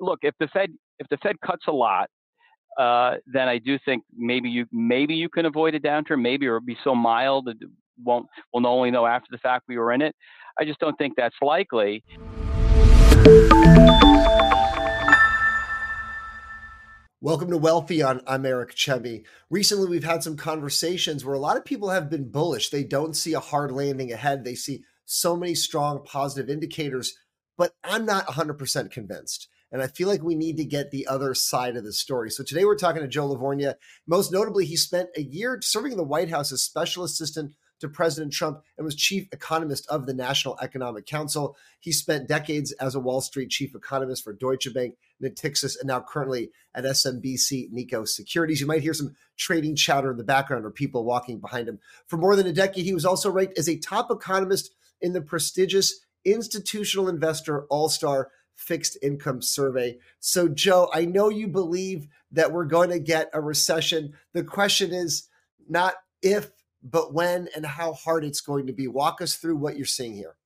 [0.00, 2.08] look, if the Fed if the Fed cuts a lot,
[2.78, 6.60] uh, then I do think maybe you maybe you can avoid a downturn, maybe it'll
[6.60, 7.56] be so mild that
[8.02, 10.14] won't we'll only know after the fact we were in it.
[10.58, 12.02] I just don't think that's likely.
[17.22, 19.24] Welcome to Wealthion I'm Eric Chemi.
[19.50, 22.70] Recently, we've had some conversations where a lot of people have been bullish.
[22.70, 24.42] They don't see a hard landing ahead.
[24.42, 27.14] They see so many strong positive indicators,
[27.58, 29.48] but I'm not 100% convinced.
[29.72, 32.30] And I feel like we need to get the other side of the story.
[32.30, 33.74] So today we're talking to Joe LaVorgna.
[34.06, 37.88] Most notably, he spent a year serving in the White House as special assistant to
[37.88, 41.56] President Trump and was chief economist of the National Economic Council.
[41.78, 46.00] He spent decades as a Wall Street chief economist for Deutsche Bank, Natixis, and now
[46.00, 48.60] currently at SMBC Nikko Securities.
[48.60, 51.78] You might hear some trading chatter in the background or people walking behind him.
[52.06, 55.22] For more than a decade, he was also ranked as a top economist in the
[55.22, 58.30] prestigious Institutional Investor All Star
[58.60, 59.98] Fixed Income Survey.
[60.20, 64.12] So, Joe, I know you believe that we're going to get a recession.
[64.34, 65.28] The question is
[65.68, 66.50] not if,
[66.82, 68.86] but when and how hard it's going to be.
[68.86, 70.36] Walk us through what you're seeing here.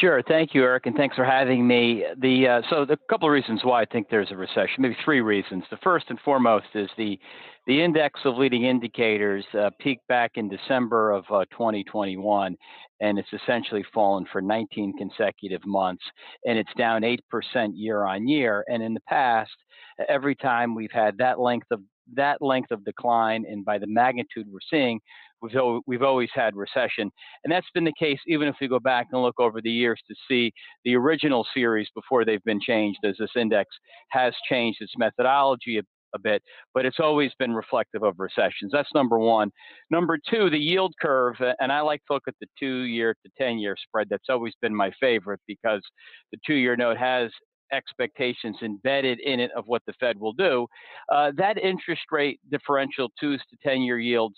[0.00, 0.22] Sure.
[0.22, 2.06] Thank you, Eric, and thanks for having me.
[2.18, 5.20] The uh, so the couple of reasons why I think there's a recession, maybe three
[5.20, 5.62] reasons.
[5.70, 7.18] The first and foremost is the
[7.66, 12.56] the index of leading indicators uh, peaked back in December of uh, 2021,
[13.00, 16.02] and it's essentially fallen for 19 consecutive months,
[16.46, 17.18] and it's down 8%
[17.74, 18.64] year on year.
[18.68, 19.52] And in the past,
[20.08, 21.80] every time we've had that length of
[22.14, 25.00] that length of decline, and by the magnitude we're seeing,
[25.44, 27.10] we've we've always had recession,
[27.44, 30.00] and that's been the case even if we go back and look over the years
[30.08, 30.52] to see
[30.84, 33.68] the original series before they've been changed, as this index
[34.10, 35.82] has changed its methodology a,
[36.14, 38.70] a bit, but it's always been reflective of recessions.
[38.72, 39.50] That's number one.
[39.90, 43.76] Number two, the yield curve, and I like to look at the two-year to ten-year
[43.86, 44.08] spread.
[44.10, 45.82] That's always been my favorite because
[46.32, 47.30] the two-year note has
[47.72, 50.66] expectations embedded in it of what the Fed will do.
[51.12, 54.36] Uh, that interest rate differential, twos to 10 year yields,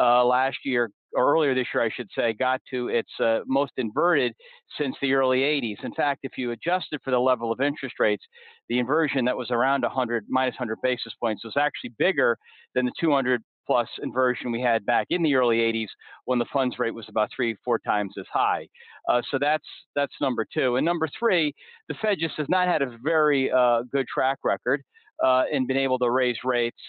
[0.00, 3.72] uh, last year or earlier this year, I should say, got to its uh, most
[3.76, 4.34] inverted
[4.78, 5.84] since the early 80s.
[5.84, 8.24] In fact, if you adjusted for the level of interest rates,
[8.68, 12.36] the inversion that was around 100 minus 100 basis points was actually bigger
[12.74, 15.88] than the 200 plus inversion we had back in the early 80s
[16.26, 18.66] when the funds rate was about three, four times as high.
[19.08, 20.76] Uh, so that's that's number two.
[20.76, 21.54] And number three,
[21.88, 24.82] the Fed just has not had a very uh, good track record
[25.24, 26.80] uh, in being able to raise rates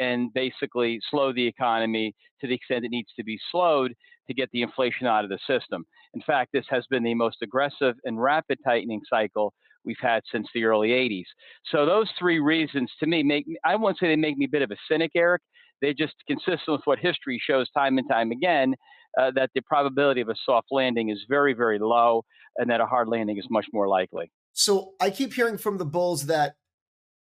[0.00, 3.94] and basically slow the economy to the extent it needs to be slowed
[4.26, 5.84] to get the inflation out of the system.
[6.14, 9.52] In fact, this has been the most aggressive and rapid tightening cycle
[9.84, 11.24] we've had since the early 80s.
[11.70, 14.62] So those three reasons to me make I won't say they make me a bit
[14.62, 15.42] of a cynic, Eric.
[15.80, 18.74] They're just consistent with what history shows time and time again
[19.18, 22.22] uh, that the probability of a soft landing is very, very low
[22.56, 24.30] and that a hard landing is much more likely.
[24.52, 26.54] So I keep hearing from the bulls that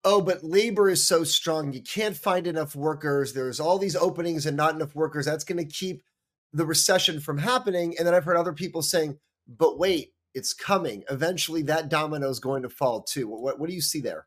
[0.04, 1.72] oh, but labor is so strong.
[1.72, 3.32] You can't find enough workers.
[3.32, 5.26] There's all these openings and not enough workers.
[5.26, 6.02] That's going to keep
[6.52, 7.94] the recession from happening.
[7.98, 9.18] And then I've heard other people saying,
[9.48, 11.04] but wait, it's coming.
[11.10, 13.28] Eventually that domino is going to fall too.
[13.28, 14.26] What, what do you see there?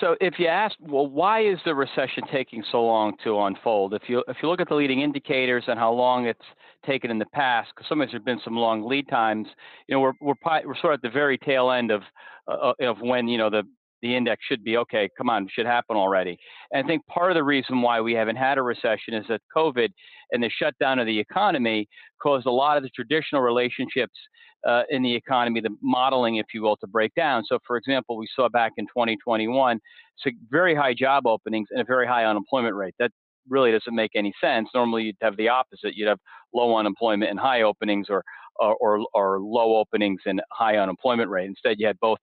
[0.00, 3.92] So if you ask, well, why is the recession taking so long to unfold?
[3.92, 6.44] If you if you look at the leading indicators and how long it's
[6.86, 9.48] taken in the past, because sometimes there's been some long lead times.
[9.88, 10.34] You know, we're we're
[10.64, 12.02] we're sort of at the very tail end of
[12.46, 13.64] uh, of when you know the
[14.02, 15.08] the index should be okay.
[15.16, 16.38] Come on, should happen already.
[16.72, 19.40] And I think part of the reason why we haven't had a recession is that
[19.54, 19.88] COVID
[20.32, 21.88] and the shutdown of the economy
[22.22, 24.14] caused a lot of the traditional relationships
[24.66, 27.42] uh, in the economy, the modeling, if you will, to break down.
[27.46, 29.80] So, for example, we saw back in 2021
[30.18, 32.94] so very high job openings and a very high unemployment rate.
[32.98, 33.10] That
[33.48, 34.68] really doesn't make any sense.
[34.74, 35.94] Normally, you'd have the opposite.
[35.94, 36.18] You'd have
[36.52, 38.22] low unemployment and high openings, or
[38.60, 41.46] or, or, or low openings and high unemployment rate.
[41.46, 42.18] Instead, you had both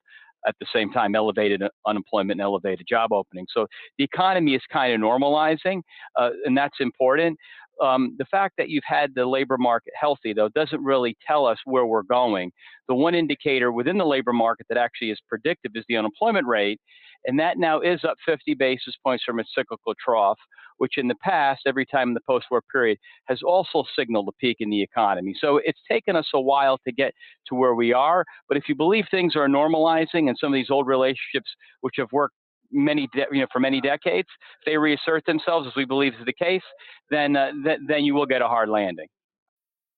[0.47, 3.50] at the same time elevated unemployment and elevated job openings.
[3.53, 5.81] So the economy is kind of normalizing,
[6.16, 7.38] uh, and that's important.
[7.81, 11.57] Um, the fact that you've had the labor market healthy, though, doesn't really tell us
[11.65, 12.51] where we're going.
[12.88, 16.79] The one indicator within the labor market that actually is predictive is the unemployment rate,
[17.25, 20.40] and that now is up 50 basis points from its cyclical trough,
[20.78, 24.34] which in the past, every time in the post war period, has also signaled a
[24.40, 25.35] peak in the economy.
[25.40, 27.13] So it's taken us a while to get
[27.47, 28.25] to where we are.
[28.47, 31.49] But if you believe things are normalizing and some of these old relationships,
[31.81, 32.35] which have worked
[32.72, 34.28] many de- you know for many decades.
[34.61, 36.64] If they reassert themselves as we believe is the case
[37.09, 39.08] then uh, th- then you will get a hard landing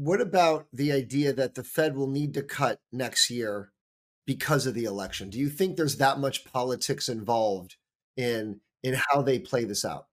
[0.00, 3.70] What about the idea that the Fed will need to cut next year
[4.26, 5.28] because of the election?
[5.28, 7.76] Do you think there's that much politics involved
[8.16, 10.06] in in how they play this out?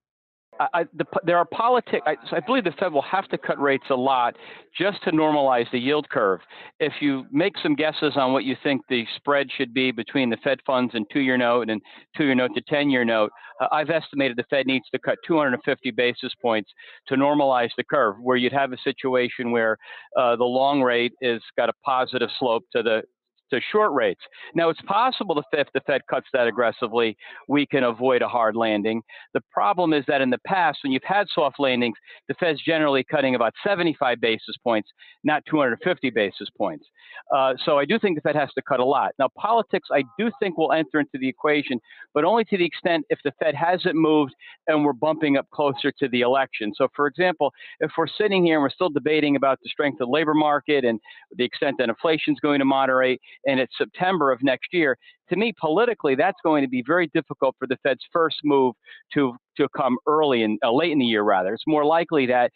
[0.58, 2.02] I, the, there are politics.
[2.06, 4.36] I, I, believe the Fed will have to cut rates a lot
[4.76, 6.40] just to normalize the yield curve.
[6.80, 10.36] If you make some guesses on what you think the spread should be between the
[10.38, 11.80] Fed funds and two-year note and
[12.16, 16.32] two-year note to ten-year note, uh, I've estimated the Fed needs to cut 250 basis
[16.40, 16.70] points
[17.06, 19.76] to normalize the curve, where you'd have a situation where
[20.16, 23.02] uh, the long rate is got a positive slope to the
[23.50, 24.20] to short rates.
[24.54, 27.16] Now, it's possible if the Fed cuts that aggressively,
[27.48, 29.02] we can avoid a hard landing.
[29.34, 31.96] The problem is that in the past, when you've had soft landings,
[32.28, 34.88] the Fed's generally cutting about 75 basis points,
[35.24, 36.86] not 250 basis points.
[37.34, 39.12] Uh, so I do think the Fed has to cut a lot.
[39.18, 41.80] Now, politics, I do think will enter into the equation,
[42.14, 44.34] but only to the extent if the Fed hasn't moved
[44.66, 46.72] and we're bumping up closer to the election.
[46.74, 50.08] So, for example, if we're sitting here and we're still debating about the strength of
[50.08, 51.00] the labor market and
[51.36, 54.96] the extent that inflation is going to moderate, and it's September of next year,
[55.30, 58.74] to me, politically, that's going to be very difficult for the Fed's first move
[59.14, 61.22] to to come early and uh, late in the year.
[61.22, 62.50] Rather, it's more likely that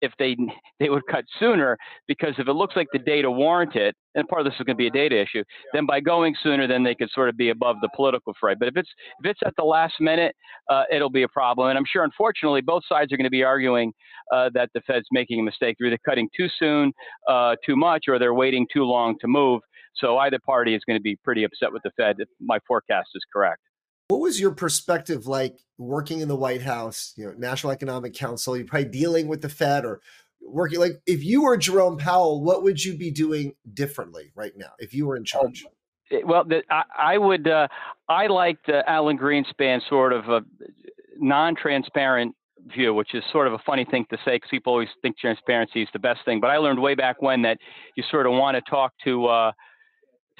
[0.00, 0.36] if they
[0.80, 1.76] they would cut sooner
[2.08, 4.76] because if it looks like the data warrant it, and part of this is going
[4.76, 7.50] to be a data issue, then by going sooner, then they could sort of be
[7.50, 8.54] above the political fray.
[8.58, 8.88] But if it's
[9.22, 10.34] if it's at the last minute,
[10.68, 11.68] uh, it'll be a problem.
[11.68, 13.92] And I'm sure, unfortunately, both sides are going to be arguing
[14.32, 15.76] uh, that the Fed's making a mistake.
[15.78, 16.92] They're either cutting too soon,
[17.28, 19.60] uh, too much, or they're waiting too long to move.
[19.94, 23.10] So either party is going to be pretty upset with the Fed if my forecast
[23.14, 23.60] is correct.
[24.08, 28.56] What was your perspective like working in the White House, you know, National Economic Council,
[28.56, 30.00] you're probably dealing with the Fed or
[30.42, 34.70] working like if you were Jerome Powell, what would you be doing differently right now
[34.78, 35.64] if you were in oh, charge?
[36.24, 37.46] Well, the, I, I, would.
[37.46, 37.68] Uh,
[38.08, 40.40] I liked uh, Alan Greenspan sort of a
[41.18, 42.34] non-transparent
[42.74, 45.82] view, which is sort of a funny thing to say because people always think transparency
[45.82, 46.40] is the best thing.
[46.40, 47.58] But I learned way back when that
[47.96, 49.52] you sort of want to talk to uh,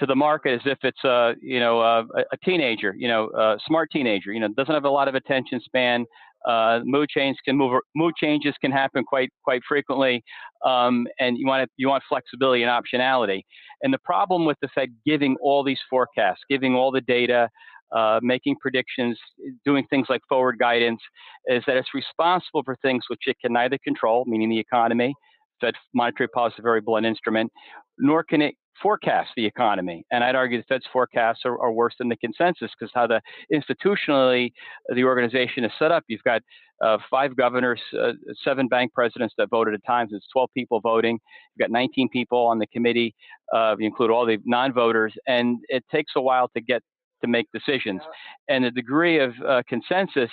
[0.01, 2.01] to the market as if it's a you know a,
[2.33, 4.33] a teenager, you know, a smart teenager.
[4.33, 6.05] You know, doesn't have a lot of attention span.
[6.49, 7.81] Uh, mood change can move.
[7.95, 10.25] Mood changes can happen quite quite frequently,
[10.65, 13.43] um, and you want to, you want flexibility and optionality.
[13.83, 17.49] And the problem with the Fed giving all these forecasts, giving all the data,
[17.95, 19.19] uh, making predictions,
[19.65, 21.01] doing things like forward guidance,
[21.47, 25.15] is that it's responsible for things which it can neither control, meaning the economy.
[25.61, 27.53] Fed monetary policy is a very blunt instrument,
[27.99, 30.05] nor can it forecast the economy.
[30.11, 33.21] And I'd argue the Fed's forecasts are, are worse than the consensus because how the
[33.53, 34.53] institutionally
[34.95, 36.05] the organization is set up.
[36.09, 36.43] You've got
[36.81, 38.13] uh, five governors, uh,
[38.43, 40.11] seven bank presidents that voted at times.
[40.13, 41.19] It's 12 people voting.
[41.55, 43.15] You've got 19 people on the committee.
[43.53, 46.83] Uh, you include all the non-voters, and it takes a while to get
[47.23, 48.01] to make decisions.
[48.49, 50.31] And the degree of uh, consensus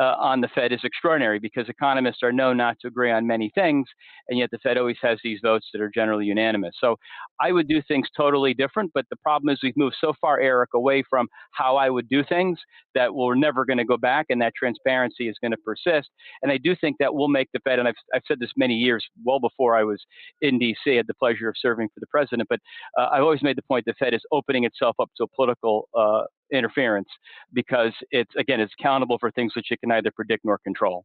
[0.00, 3.50] uh, on the Fed is extraordinary because economists are known not to agree on many
[3.54, 3.86] things,
[4.28, 6.74] and yet the Fed always has these votes that are generally unanimous.
[6.80, 6.96] So
[7.40, 10.70] I would do things totally different, but the problem is we've moved so far, Eric,
[10.74, 12.58] away from how I would do things
[12.94, 16.10] that we're never going to go back, and that transparency is going to persist.
[16.42, 18.74] And I do think that will make the Fed, and I've, I've said this many
[18.74, 20.02] years, well before I was
[20.40, 22.60] in D.C., I had the pleasure of serving for the president, but
[22.98, 25.88] uh, I've always made the point the Fed is opening itself up to a political
[25.96, 27.08] uh, interference
[27.52, 31.04] because it's again it's accountable for things which it can neither predict nor control.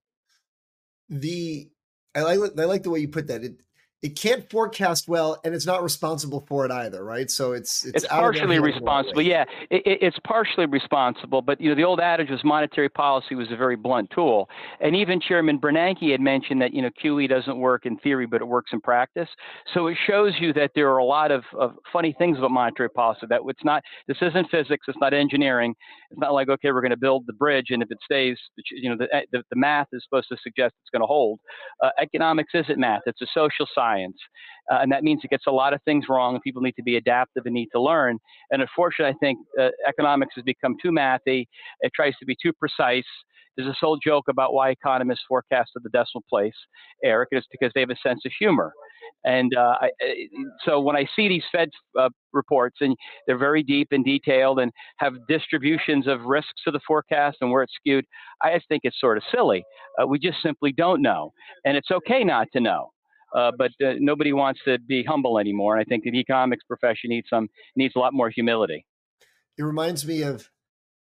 [1.10, 1.70] The
[2.16, 3.44] I like I like the way you put that.
[3.44, 3.54] It
[4.02, 7.30] it can't forecast well and it's not responsible for it either right?
[7.30, 9.44] So it's it's, it's partially responsible yeah.
[9.70, 13.58] It, it's partially responsible but you know the old adage was monetary policy was a
[13.58, 14.50] very blunt tool.
[14.80, 18.42] And even chairman bernanke had mentioned that you know qe doesn't work in theory but
[18.42, 19.28] it works in practice.
[19.74, 22.90] So it shows you that there are a lot of, of funny things about monetary
[22.90, 25.76] policy that it's not this isn't physics it's not engineering.
[26.10, 28.38] It's not like okay we're going to build the bridge and if it stays
[28.72, 31.42] you know the, the, the math is supposed to suggest it's going to hold.
[31.84, 34.18] Uh, economics isn't math it's a social science science.
[34.72, 36.84] Uh, and that means it gets a lot of things wrong, and people need to
[36.84, 38.18] be adaptive and need to learn.
[38.52, 41.46] And unfortunately, I think uh, economics has become too mathy.
[41.82, 43.06] It tries to be too precise.
[43.58, 46.54] There's this whole joke about why economists forecast at the decimal place,
[47.04, 48.72] Eric, it's because they have a sense of humor.
[49.26, 49.90] And uh, I,
[50.64, 51.70] so when I see these Fed
[52.00, 56.80] uh, reports, and they're very deep and detailed and have distributions of risks to the
[56.88, 58.06] forecast and where it's skewed,
[58.42, 59.66] I just think it's sort of silly.
[60.02, 61.34] Uh, we just simply don't know.
[61.66, 62.92] And it's okay not to know.
[63.34, 65.76] Uh, but uh, nobody wants to be humble anymore.
[65.76, 68.86] And I think the economics profession needs some needs a lot more humility.
[69.58, 70.50] It reminds me of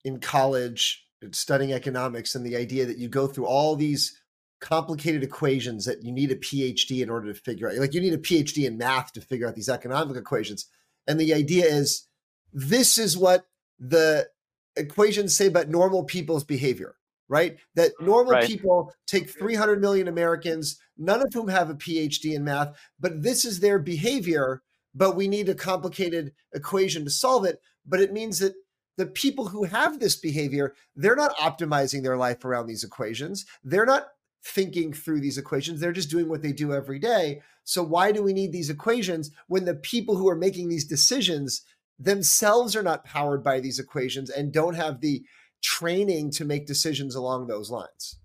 [0.03, 4.21] in college studying economics and the idea that you go through all these
[4.61, 7.75] complicated equations that you need a PhD in order to figure out.
[7.75, 10.65] Like you need a PhD in math to figure out these economic equations.
[11.07, 12.07] And the idea is
[12.53, 13.45] this is what
[13.79, 14.27] the
[14.75, 16.95] equations say about normal people's behavior,
[17.27, 17.57] right?
[17.75, 18.47] That mm, normal right.
[18.47, 23.45] people take 300 million Americans, none of whom have a PhD in math, but this
[23.45, 24.61] is their behavior.
[24.97, 27.59] But we need a complicated equation to solve it.
[27.85, 28.53] But it means that
[28.97, 33.45] the people who have this behavior, they're not optimizing their life around these equations.
[33.63, 34.07] They're not
[34.45, 35.79] thinking through these equations.
[35.79, 37.41] They're just doing what they do every day.
[37.63, 41.63] So why do we need these equations when the people who are making these decisions
[41.97, 45.23] themselves are not powered by these equations and don't have the
[45.65, 48.17] training to make decisions along those lines?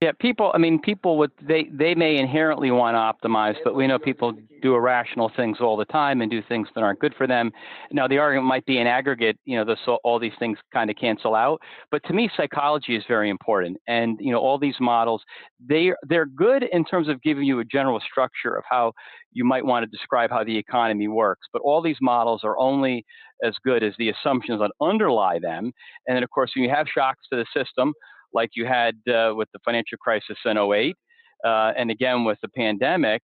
[0.00, 0.50] Yeah, people.
[0.52, 4.34] I mean, people would they they may inherently want to optimize, but we know people
[4.60, 7.50] do irrational things all the time and do things that aren't good for them.
[7.90, 10.96] Now, the argument might be in aggregate, you know, so all these things kind of
[10.96, 11.62] cancel out.
[11.90, 15.22] But to me, psychology is very important, and you know, all these models
[15.66, 18.92] they they're good in terms of giving you a general structure of how
[19.32, 21.46] you might want to describe how the economy works.
[21.50, 23.06] But all these models are only
[23.44, 25.72] as good as the assumptions that underlie them.
[26.06, 27.92] And then, of course, when you have shocks to the system
[28.32, 30.96] like you had uh, with the financial crisis in 08,
[31.44, 33.22] uh, and again with the pandemic,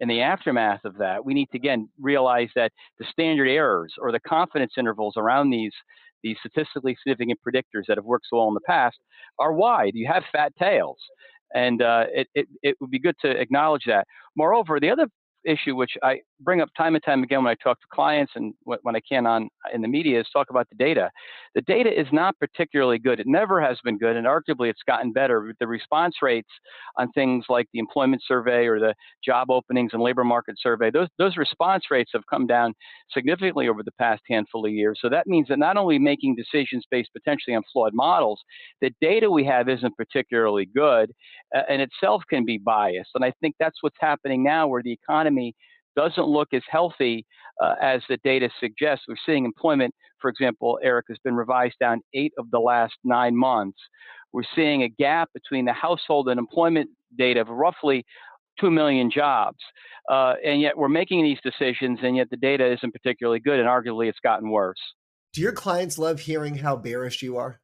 [0.00, 4.12] in the aftermath of that, we need to again realize that the standard errors or
[4.12, 5.72] the confidence intervals around these
[6.22, 8.98] these statistically significant predictors that have worked so well in the past
[9.38, 9.92] are wide.
[9.94, 10.98] You have fat tails,
[11.54, 14.06] and uh, it, it, it would be good to acknowledge that.
[14.36, 15.06] Moreover, the other
[15.44, 18.54] issue, which I bring up time and time again when I talk to clients and
[18.64, 21.10] when I can on in the media, is talk about the data.
[21.54, 23.20] The data is not particularly good.
[23.20, 25.54] It never has been good, and arguably it's gotten better.
[25.60, 26.48] The response rates
[26.96, 31.08] on things like the employment survey or the job openings and labor market survey, those
[31.18, 32.74] those response rates have come down
[33.12, 34.98] significantly over the past handful of years.
[35.02, 38.40] So that means that not only making decisions based potentially on flawed models,
[38.80, 41.12] the data we have isn't particularly good,
[41.54, 43.10] uh, and itself can be biased.
[43.14, 45.54] And I think that's what's happening now, where the economy
[45.96, 47.26] doesn't look as healthy
[47.62, 49.04] uh, as the data suggests.
[49.08, 53.36] We're seeing employment, for example, Eric, has been revised down eight of the last nine
[53.36, 53.78] months.
[54.32, 58.04] We're seeing a gap between the household and employment data of roughly
[58.60, 59.58] 2 million jobs.
[60.10, 63.68] Uh, and yet we're making these decisions, and yet the data isn't particularly good, and
[63.68, 64.78] arguably it's gotten worse.
[65.32, 67.60] Do your clients love hearing how bearish you are?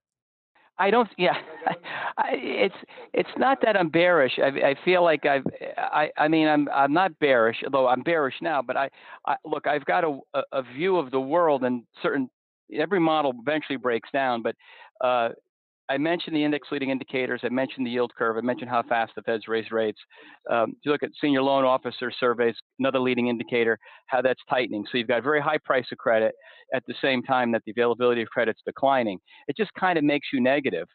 [0.79, 1.09] I don't.
[1.17, 1.35] Yeah,
[2.19, 2.75] I, it's
[3.13, 4.39] it's not that I'm bearish.
[4.43, 5.45] I, I feel like I've.
[5.77, 8.61] I I mean I'm I'm not bearish, although I'm bearish now.
[8.61, 8.91] But I,
[9.27, 9.67] I look.
[9.67, 10.19] I've got a,
[10.53, 12.29] a view of the world, and certain
[12.73, 14.43] every model eventually breaks down.
[14.43, 14.57] But
[15.01, 15.31] uh,
[15.91, 17.41] I mentioned the index leading indicators.
[17.45, 18.39] I mentioned the yield curve.
[18.39, 19.99] I mentioned how fast the Fed's raised rates.
[20.51, 24.85] Um, if you look at senior loan officer surveys, another leading indicator, how that's tightening.
[24.91, 26.35] So you've got very high price of credit
[26.75, 29.19] at the same time that the availability of credit's declining.
[29.47, 30.89] It just kind of makes you negative.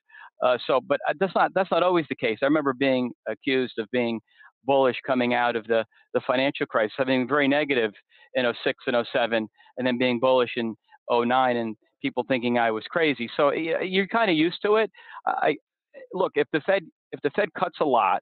[0.43, 2.39] Uh, so, but uh, that's not that's not always the case.
[2.41, 4.19] I remember being accused of being
[4.65, 7.91] bullish coming out of the the financial crisis, having very negative
[8.35, 10.75] in 06 and 07, and then being bullish in
[11.11, 13.29] 09 and people thinking I was crazy.
[13.35, 14.91] So you're kind of used to it.
[15.25, 15.57] I
[16.13, 18.21] look if the Fed if the Fed cuts a lot,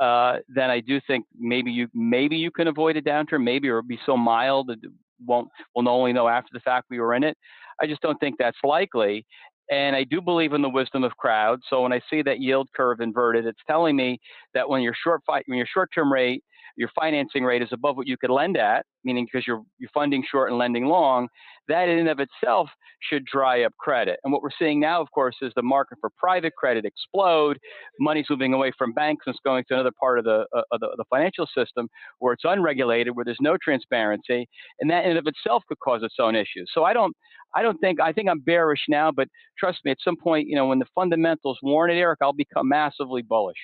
[0.00, 3.42] uh, then I do think maybe you maybe you can avoid a downturn.
[3.42, 4.78] Maybe it'll be so mild that
[5.24, 7.36] won't we'll only know after the fact we were in it.
[7.80, 9.26] I just don't think that's likely.
[9.70, 11.62] And I do believe in the wisdom of crowds.
[11.68, 14.18] So when I see that yield curve inverted, it's telling me
[14.54, 16.42] that when your short fi- when your short term rate
[16.78, 20.24] your financing rate is above what you could lend at, meaning because you're, you're funding
[20.30, 21.28] short and lending long,
[21.66, 22.70] that in and of itself
[23.00, 24.18] should dry up credit.
[24.22, 27.58] And what we're seeing now, of course, is the market for private credit explode.
[27.98, 30.80] Money's moving away from banks and it's going to another part of the, uh, of
[30.80, 31.88] the, the financial system
[32.20, 36.02] where it's unregulated, where there's no transparency, and that in and of itself could cause
[36.04, 36.70] its own issues.
[36.72, 37.14] So I don't,
[37.54, 39.26] I don't think I think I'm bearish now, but
[39.58, 42.68] trust me, at some point, you know, when the fundamentals warrant it, Eric, I'll become
[42.68, 43.56] massively bullish.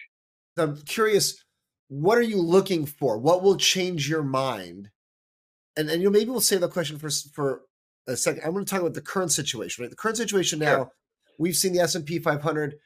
[0.56, 1.43] I'm curious
[1.88, 3.18] what are you looking for?
[3.18, 4.90] What will change your mind?
[5.76, 7.62] And and you know maybe we'll save that question for for
[8.06, 8.42] a second.
[8.44, 9.82] I'm going to talk about the current situation.
[9.82, 10.76] Right, the current situation now.
[10.76, 10.90] Sure.
[11.38, 12.76] We've seen the S and P 500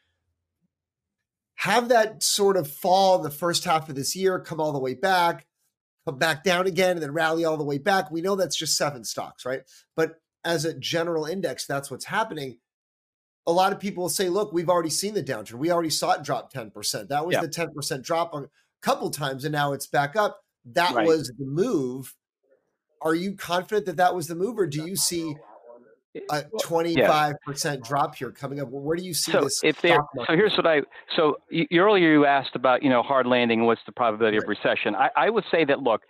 [1.56, 4.94] have that sort of fall the first half of this year, come all the way
[4.94, 5.44] back,
[6.06, 8.10] come back down again, and then rally all the way back.
[8.10, 9.62] We know that's just seven stocks, right?
[9.96, 10.14] But
[10.44, 12.58] as a general index, that's what's happening.
[13.48, 15.54] A lot of people will say, look, we've already seen the downturn.
[15.54, 17.08] We already saw it drop 10%.
[17.08, 17.40] That was yeah.
[17.40, 18.48] the 10% drop on
[18.80, 20.40] couple times and now it's back up.
[20.64, 21.06] That right.
[21.06, 22.14] was the move.
[23.00, 25.36] Are you confident that that was the move, or do you see
[26.30, 28.68] a 25% drop here coming up.
[28.70, 29.60] Where do you see so this?
[29.62, 30.82] If they're, so here's what I,
[31.16, 34.44] so you, earlier you asked about, you know, hard landing, what's the probability right.
[34.44, 34.94] of recession?
[34.94, 36.02] I, I would say that, look,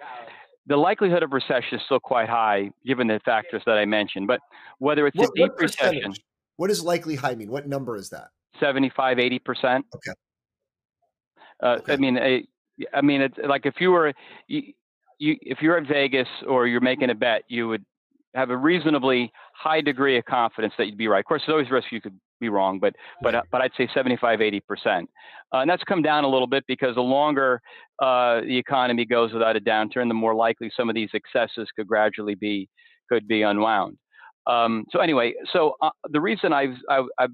[0.66, 4.26] the likelihood of recession is still quite high given the factors that I mentioned.
[4.26, 4.40] But
[4.78, 6.14] whether it's what, a deep recession,
[6.56, 7.50] what does likely high mean?
[7.50, 8.28] What number is that?
[8.60, 9.87] 75, 80 percent.
[9.94, 10.12] Okay.
[11.62, 11.92] Uh, okay.
[11.94, 12.42] I mean, I,
[12.94, 14.12] I mean, it's like if you were,
[14.47, 14.62] you,
[15.18, 17.85] you, if you're at Vegas or you're making a bet, you would
[18.35, 21.20] have a reasonably high degree of confidence that you'd be right.
[21.20, 23.88] Of course, there's always risk you could be wrong, but but uh, but I'd say
[23.92, 25.11] 75, 80 percent,
[25.52, 27.61] uh, and that's come down a little bit because the longer
[28.00, 31.88] uh, the economy goes without a downturn, the more likely some of these excesses could
[31.88, 32.68] gradually be
[33.08, 33.97] could be unwound.
[34.47, 37.30] Um, so anyway, so uh, the reason I've, I've, I've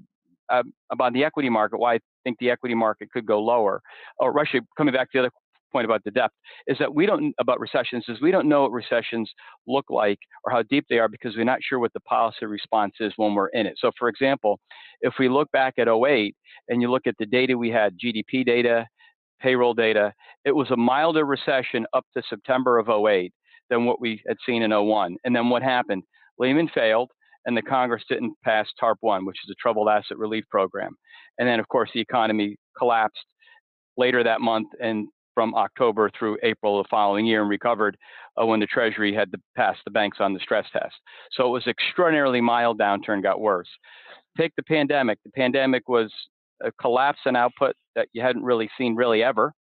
[0.49, 3.81] uh, about the equity market, why I think the equity market could go lower,
[4.19, 5.31] or actually coming back to the other
[5.75, 6.33] point about the depth
[6.67, 9.29] is that we don't about recessions is we don't know what recessions
[9.67, 12.93] look like or how deep they are because we're not sure what the policy response
[13.01, 13.73] is when we're in it.
[13.77, 14.57] So for example,
[15.01, 16.33] if we look back at 08
[16.69, 18.87] and you look at the data we had, GDP data,
[19.41, 20.13] payroll data,
[20.45, 23.33] it was a milder recession up to September of 08
[23.69, 25.17] than what we had seen in 01.
[25.25, 26.03] And then what happened?
[26.39, 27.11] Lehman failed
[27.45, 30.95] and the Congress didn't pass TARP 1, which is a troubled asset relief program.
[31.37, 33.25] And then, of course, the economy collapsed
[33.97, 37.97] later that month and from October through April of the following year and recovered
[38.41, 40.95] uh, when the Treasury had to pass the banks on the stress test.
[41.31, 43.67] So it was extraordinarily mild downturn, got worse.
[44.37, 45.19] Take the pandemic.
[45.23, 46.11] The pandemic was
[46.63, 49.53] a collapse in output that you hadn't really seen really ever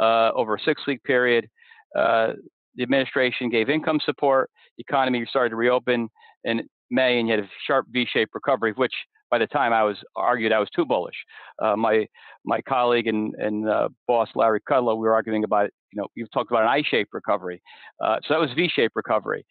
[0.00, 1.48] uh, over a six-week period.
[1.96, 2.32] Uh,
[2.76, 4.50] the administration gave income support.
[4.78, 6.08] The economy started to reopen
[6.44, 8.94] in May, and you had a sharp V-shaped recovery, which
[9.30, 11.16] by the time I was argued I was too bullish.
[11.62, 12.06] Uh, my
[12.44, 16.30] my colleague and and uh, boss Larry Kudlow, we were arguing about you know you've
[16.30, 17.60] talked about an I-shaped recovery,
[18.04, 19.44] uh, so that was V-shaped recovery.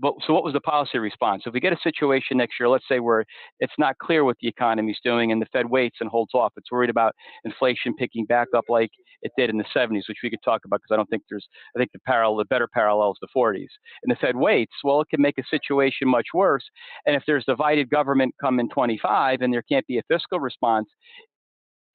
[0.00, 1.42] But so what was the policy response?
[1.46, 3.24] If we get a situation next year, let's say where
[3.58, 6.52] it's not clear what the economy is doing and the Fed waits and holds off,
[6.56, 7.14] it's worried about
[7.44, 8.90] inflation picking back up like
[9.22, 11.48] it did in the 70s, which we could talk about because I don't think there's,
[11.76, 13.66] I think the parallel, the better parallel is the 40s.
[14.04, 16.64] And the Fed waits, well, it can make a situation much worse.
[17.06, 20.88] And if there's divided government come in 25 and there can't be a fiscal response,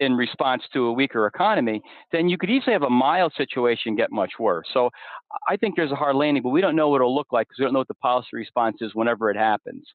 [0.04, 1.82] in response to a weaker economy,
[2.12, 4.68] then you could easily have a mild situation get much worse.
[4.74, 4.90] So
[5.50, 7.60] I think there's a hard landing, but we don't know what it'll look like because
[7.60, 9.86] we don't know what the policy response is whenever it happens.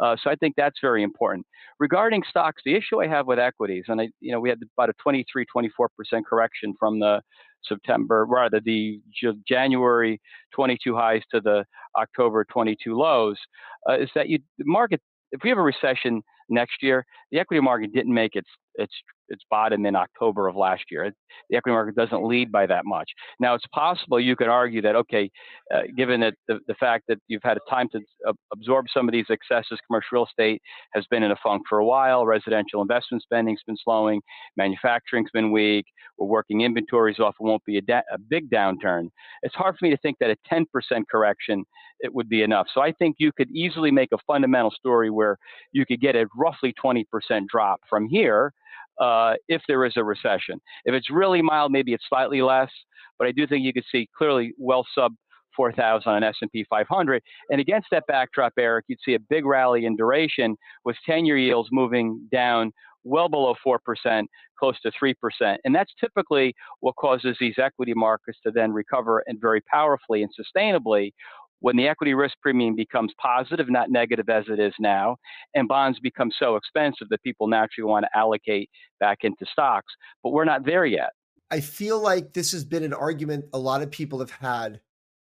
[0.00, 1.44] Uh, so I think that's very important.
[1.80, 4.90] Regarding stocks, the issue I have with equities, and I, you know, we had about
[4.90, 7.20] a 23, 24 percent correction from the
[7.64, 9.00] September, rather the
[9.48, 10.20] January
[10.54, 11.64] 22 highs to the
[11.96, 13.36] October 22 lows,
[13.88, 15.00] uh, is that you the market.
[15.32, 18.92] If we have a recession next year, the equity market didn't make its its
[19.28, 21.12] its bottom in October of last year.
[21.50, 23.10] The equity market doesn't lead by that much.
[23.40, 25.30] Now, it's possible you could argue that, okay,
[25.74, 28.00] uh, given that the, the fact that you've had a time to
[28.52, 30.62] absorb some of these excesses, commercial real estate
[30.94, 34.20] has been in a funk for a while, residential investment spending's been slowing,
[34.56, 35.86] manufacturing's been weak,
[36.18, 39.08] we're working inventories off, it won't be a, da- a big downturn.
[39.42, 40.66] It's hard for me to think that a 10%
[41.10, 41.64] correction
[42.00, 42.66] it would be enough.
[42.72, 45.36] So I think you could easily make a fundamental story where
[45.72, 47.04] you could get a roughly 20%
[47.48, 48.52] drop from here
[49.00, 50.60] uh, if there is a recession.
[50.84, 52.70] If it's really mild, maybe it's slightly less,
[53.18, 55.14] but I do think you could see clearly well sub
[55.56, 57.22] 4,000 on S&P 500.
[57.50, 61.68] And against that backdrop, Eric, you'd see a big rally in duration with 10-year yields
[61.72, 62.72] moving down
[63.04, 64.24] well below 4%,
[64.58, 65.56] close to 3%.
[65.64, 70.30] And that's typically what causes these equity markets to then recover and very powerfully and
[70.38, 71.12] sustainably
[71.60, 75.16] when the equity risk premium becomes positive, not negative as it is now,
[75.54, 79.92] and bonds become so expensive that people naturally want to allocate back into stocks.
[80.22, 81.10] But we're not there yet.
[81.50, 84.80] I feel like this has been an argument a lot of people have had,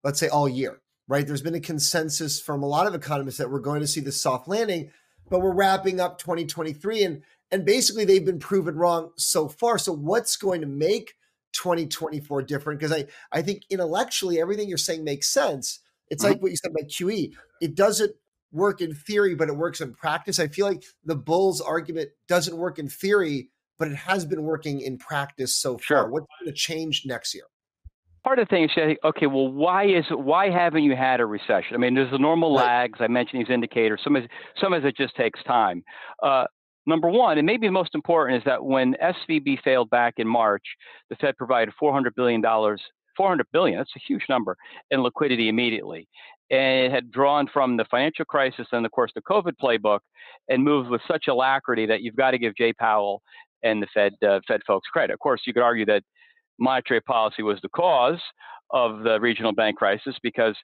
[0.02, 1.26] let's say all year, right?
[1.26, 4.20] There's been a consensus from a lot of economists that we're going to see this
[4.20, 4.90] soft landing,
[5.30, 9.78] but we're wrapping up 2023 and and basically they've been proven wrong so far.
[9.78, 11.14] So what's going to make
[11.52, 12.78] 2024 different?
[12.78, 16.32] Because I I think intellectually everything you're saying makes sense it's mm-hmm.
[16.32, 17.32] like what you said about QE.
[17.60, 18.12] It doesn't
[18.52, 20.38] work in theory, but it works in practice.
[20.38, 24.80] I feel like the Bulls argument doesn't work in theory, but it has been working
[24.80, 25.98] in practice so sure.
[25.98, 26.10] far.
[26.10, 27.44] What's going to change next year?
[28.24, 31.26] Part of the thing is saying, okay, well, why is why haven't you had a
[31.26, 31.74] recession?
[31.74, 32.64] I mean, there's the normal right.
[32.64, 32.98] lags.
[33.00, 34.00] I mentioned these indicators.
[34.02, 34.24] Some of
[34.60, 35.82] some it just takes time.
[36.22, 36.44] Uh,
[36.84, 40.64] number one, and maybe most important, is that when SVB failed back in March,
[41.10, 42.82] the Fed provided 400 billion dollars
[43.18, 43.76] 400 billion.
[43.78, 44.56] That's a huge number
[44.90, 46.08] in liquidity immediately.
[46.50, 50.00] And it had drawn from the financial crisis and, of course, the COVID playbook
[50.48, 53.20] and moved with such alacrity that you've got to give Jay Powell
[53.62, 55.12] and the Fed, uh, Fed folks credit.
[55.12, 56.04] Of course, you could argue that
[56.58, 58.20] monetary policy was the cause
[58.70, 60.56] of the regional bank crisis because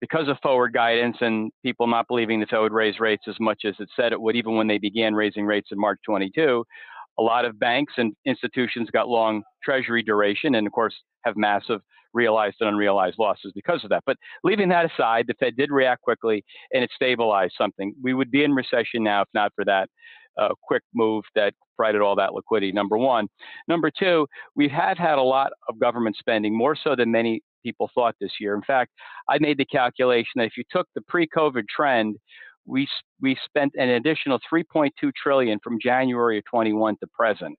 [0.00, 3.60] because of forward guidance and people not believing the Fed would raise rates as much
[3.64, 6.64] as it said it would, even when they began raising rates in March 22,
[7.18, 11.80] a lot of banks and institutions got long treasury duration and, of course, have massive
[12.14, 14.02] realized and unrealized losses because of that.
[14.06, 17.94] But leaving that aside, the Fed did react quickly and it stabilized something.
[18.02, 19.88] We would be in recession now if not for that
[20.38, 23.28] uh, quick move that provided all that liquidity, number one.
[23.68, 27.90] Number two, we have had a lot of government spending, more so than many people
[27.94, 28.54] thought this year.
[28.54, 28.90] In fact,
[29.28, 32.16] I made the calculation that if you took the pre-COVID trend,
[32.66, 32.86] we
[33.20, 37.58] we spent an additional 3.2 trillion from January of 21 to present,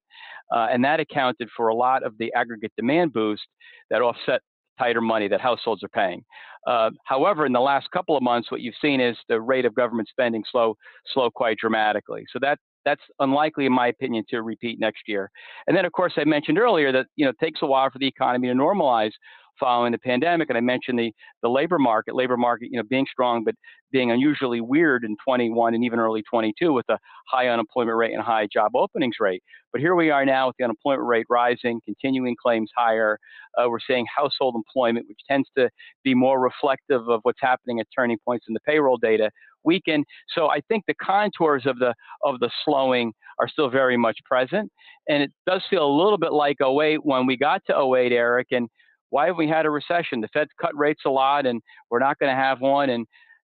[0.53, 3.43] uh, and that accounted for a lot of the aggregate demand boost
[3.89, 4.41] that offset
[4.79, 6.23] tighter money that households are paying.
[6.65, 9.75] Uh, however, in the last couple of months, what you've seen is the rate of
[9.75, 10.75] government spending slow
[11.13, 12.25] slow quite dramatically.
[12.31, 15.29] So that that's unlikely, in my opinion, to repeat next year.
[15.67, 17.99] And then, of course, I mentioned earlier that you know it takes a while for
[17.99, 19.11] the economy to normalize
[19.59, 20.49] following the pandemic.
[20.49, 21.11] And I mentioned the,
[21.41, 23.55] the labor market, labor market, you know, being strong, but
[23.91, 26.97] being unusually weird in 21 and even early 22 with a
[27.29, 29.43] high unemployment rate and high job openings rate.
[29.71, 33.17] But here we are now with the unemployment rate rising, continuing claims higher.
[33.57, 35.69] Uh, we're seeing household employment, which tends to
[36.03, 39.29] be more reflective of what's happening at turning points in the payroll data,
[39.63, 40.03] weaken.
[40.35, 44.71] So I think the contours of the of the slowing are still very much present,
[45.09, 48.47] and it does feel a little bit like 08 when we got to 08, Eric,
[48.51, 48.69] and
[49.13, 50.21] why have we had a recession?
[50.21, 53.05] The Fed cut rates a lot, and we're not going to have one, and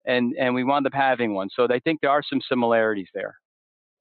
[0.06, 1.48] and and we wound up having one.
[1.56, 3.38] So I think there are some similarities there.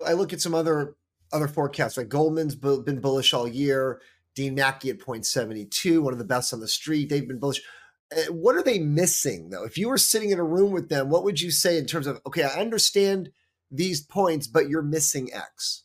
[0.04, 0.96] I look at some other
[1.32, 1.96] other forecasts.
[1.96, 4.00] Like Goldman's been bullish all year.
[4.34, 7.08] Dean Maki at Point72, one of the best on the street.
[7.08, 7.62] They've been bullish.
[8.10, 9.62] Eh, what are they missing though?
[9.62, 12.08] If you were sitting in a room with them, what would you say in terms
[12.08, 13.30] of okay, I understand
[13.70, 15.84] these points, but you're missing X?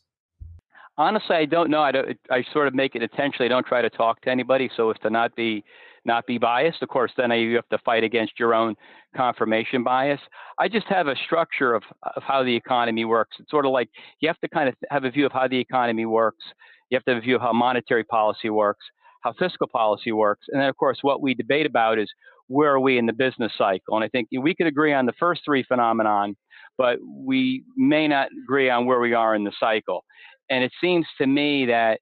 [0.98, 1.80] Honestly, I don't know.
[1.80, 3.46] I, don't, I sort of make it intentionally.
[3.46, 5.64] I don't try to talk to anybody so as to not be
[6.04, 6.82] not be biased.
[6.82, 8.74] Of course, then you have to fight against your own
[9.16, 10.20] confirmation bias.
[10.58, 11.82] I just have a structure of,
[12.16, 13.36] of how the economy works.
[13.38, 15.58] It's sort of like you have to kind of have a view of how the
[15.58, 16.44] economy works.
[16.90, 18.84] You have to have a view of how monetary policy works,
[19.22, 22.08] how fiscal policy works, and then of course what we debate about is
[22.46, 23.94] where are we in the business cycle.
[23.94, 26.34] And I think we could agree on the first three phenomenon,
[26.78, 30.04] but we may not agree on where we are in the cycle.
[30.50, 32.00] And it seems to me that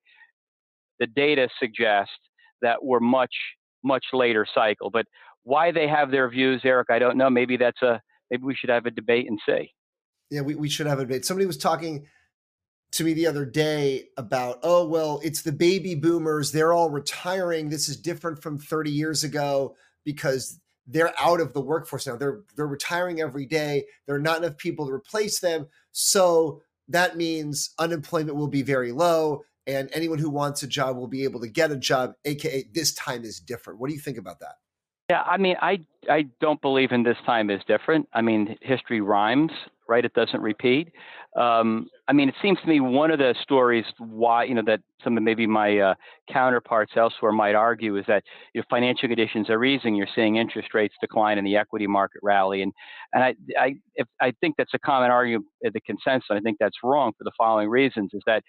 [0.98, 2.12] the data suggests
[2.62, 3.35] that we're much,
[3.85, 4.90] much later cycle.
[4.90, 5.06] But
[5.42, 7.30] why they have their views, Eric, I don't know.
[7.30, 9.72] Maybe that's a maybe we should have a debate and see.
[10.30, 11.24] Yeah, we, we should have a debate.
[11.24, 12.06] Somebody was talking
[12.92, 16.50] to me the other day about, oh, well, it's the baby boomers.
[16.50, 17.68] They're all retiring.
[17.68, 22.16] This is different from 30 years ago because they're out of the workforce now.
[22.16, 23.85] They're they're retiring every day.
[24.06, 25.66] There are not enough people to replace them.
[25.92, 31.09] So that means unemployment will be very low and anyone who wants a job will
[31.09, 33.81] be able to get a job aka this time is different.
[33.81, 34.55] What do you think about that
[35.11, 35.79] yeah i mean i
[36.11, 39.51] i don't believe in this time is different i mean history rhymes
[39.88, 40.05] right?
[40.05, 40.92] It doesn't repeat.
[41.37, 44.81] Um, I mean, it seems to me one of the stories why you know that
[45.05, 45.95] some of maybe my uh,
[46.33, 48.23] counterparts elsewhere might argue is that
[48.55, 49.95] your financial conditions are easing.
[49.95, 52.73] You're seeing interest rates decline and the equity market rally, and
[53.12, 56.27] and I I if, I think that's a common argument, the consensus.
[56.31, 58.42] And I think that's wrong for the following reasons: is that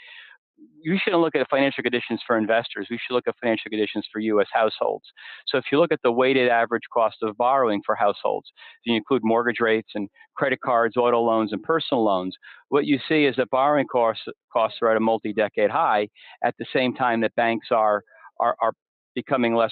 [0.82, 2.88] you shouldn't look at financial conditions for investors.
[2.89, 4.48] We should look at financial conditions for U.S.
[4.52, 5.06] households.
[5.48, 8.48] So if you look at the weighted average cost of borrowing for households,
[8.86, 12.36] you include mortgage rates and credit cards, auto loans, and personal loans,
[12.70, 16.08] what you see is that borrowing costs costs are at a multi-decade high.
[16.43, 18.04] At the same time that banks are
[18.39, 18.74] are, are
[19.15, 19.72] becoming less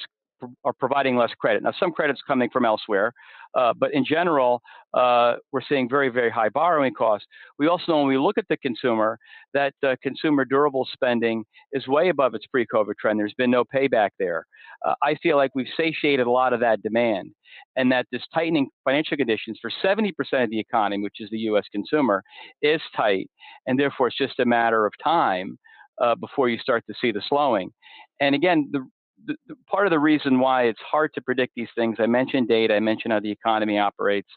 [0.64, 1.64] are providing less credit.
[1.64, 3.14] Now, some credit's coming from elsewhere,
[3.56, 4.62] uh, but in general,
[4.94, 7.28] uh, we're seeing very, very high borrowing costs.
[7.58, 9.18] We also know when we look at the consumer
[9.54, 13.20] that uh, consumer durable spending is way above its pre-COVID trend.
[13.20, 14.46] There's been no payback there.
[14.86, 17.32] Uh, I feel like we've satiated a lot of that demand,
[17.76, 20.12] and that this tightening financial conditions for 70%
[20.44, 21.66] of the economy, which is the U.S.
[21.72, 22.24] consumer,
[22.62, 23.30] is tight,
[23.68, 25.58] and therefore it's just a matter of time.
[26.02, 27.72] Uh, before you start to see the slowing.
[28.20, 28.86] And again, the,
[29.26, 32.48] the, the, part of the reason why it's hard to predict these things, I mentioned
[32.48, 34.30] data, I mentioned how the economy operates,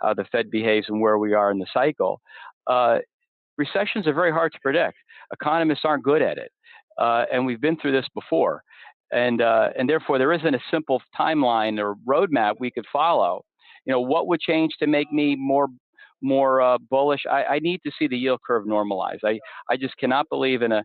[0.00, 2.20] how the Fed behaves, and where we are in the cycle.
[2.66, 2.98] Uh,
[3.56, 4.96] recessions are very hard to predict.
[5.32, 6.50] Economists aren't good at it,
[6.98, 8.62] uh, and we've been through this before.
[9.12, 13.42] And uh, and therefore, there isn't a simple timeline or roadmap we could follow.
[13.84, 15.68] You know, what would change to make me more
[16.20, 17.20] more uh, bullish?
[17.30, 19.18] I, I need to see the yield curve normalize.
[19.24, 19.38] I
[19.70, 20.82] I just cannot believe in a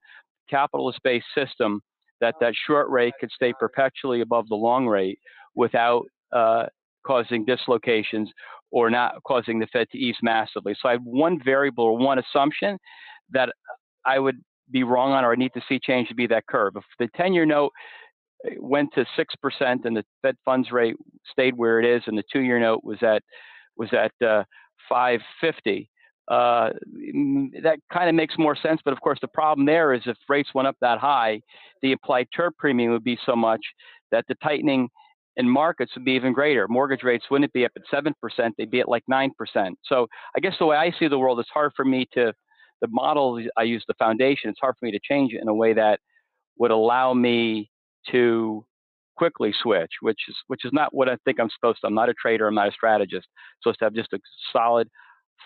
[0.50, 1.82] capitalist-based system
[2.22, 5.20] that that short rate could stay perpetually above the long rate
[5.56, 6.66] without uh,
[7.06, 8.30] causing dislocations
[8.72, 10.76] or not causing the Fed to ease massively.
[10.80, 12.78] So I have one variable or one assumption
[13.32, 13.50] that
[14.06, 14.38] I would
[14.72, 16.74] be wrong on or I need to see change to be that curve.
[16.76, 17.72] If the 10 year note
[18.58, 20.96] went to six percent and the Fed funds rate
[21.32, 23.24] stayed where it is, and the two-year note was at
[23.76, 24.44] was at uh,
[24.88, 25.90] 550.
[26.30, 26.70] Uh,
[27.64, 28.82] that kind of makes more sense.
[28.86, 31.42] But of course, the problem there is if rates went up that high,
[31.82, 33.62] the implied term premium would be so much
[34.12, 34.90] that the tightening
[35.38, 36.68] in markets would be even greater.
[36.68, 38.14] Mortgage rates wouldn't be up at 7%,
[38.58, 39.30] they'd be at like 9%.
[39.86, 42.34] So I guess the way I see the world, it's hard for me to,
[42.82, 45.54] the model I use, the foundation, it's hard for me to change it in a
[45.54, 46.00] way that
[46.58, 47.72] would allow me
[48.12, 48.66] to
[49.18, 51.88] quickly switch, which is which is not what I think I'm supposed to.
[51.88, 52.48] I'm not a trader.
[52.48, 53.28] I'm not a strategist.
[53.28, 54.20] I'm supposed to have just a
[54.54, 54.88] solid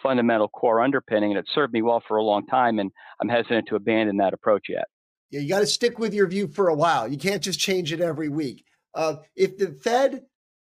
[0.01, 2.79] fundamental core underpinning, and it served me well for a long time.
[2.79, 4.85] And I'm hesitant to abandon that approach yet.
[5.29, 7.07] Yeah, you got to stick with your view for a while.
[7.07, 8.65] You can't just change it every week.
[8.93, 10.25] Uh, if the Fed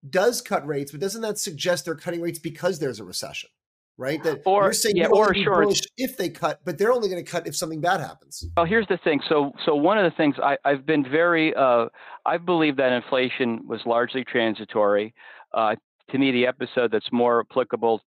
[0.10, 3.50] does cut rates, but doesn't that suggest they're cutting rates because there's a recession?
[3.96, 4.24] Right?
[4.24, 7.24] That or, you're saying yeah, you're or sure, if they cut, but they're only going
[7.24, 8.44] to cut if something bad happens.
[8.58, 9.22] Well, here's the thing.
[9.30, 11.86] So, so one of the things I, have been very, uh,
[12.26, 15.14] I believe that inflation was largely transitory.
[15.54, 15.76] Uh,
[16.10, 18.02] to me, the episode that's more applicable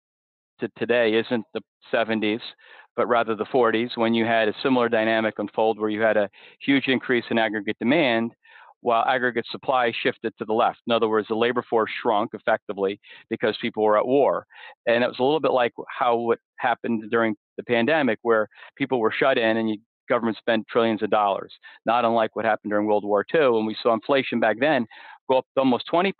[0.59, 1.61] to today isn't the
[1.93, 2.41] 70s,
[2.95, 6.29] but rather the 40s, when you had a similar dynamic unfold where you had a
[6.59, 8.31] huge increase in aggregate demand
[8.81, 10.79] while aggregate supply shifted to the left.
[10.85, 14.45] In other words, the labor force shrunk effectively because people were at war.
[14.85, 18.99] And it was a little bit like how what happened during the pandemic, where people
[18.99, 19.77] were shut in and you,
[20.09, 21.53] government spent trillions of dollars,
[21.85, 23.57] not unlike what happened during World War II.
[23.57, 24.85] And we saw inflation back then
[25.29, 26.11] go up to almost 20%.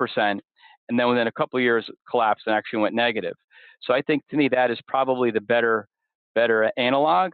[0.89, 3.35] And then within a couple of years, collapsed and actually went negative.
[3.85, 5.87] So I think to me that is probably the better
[6.35, 7.33] better analog.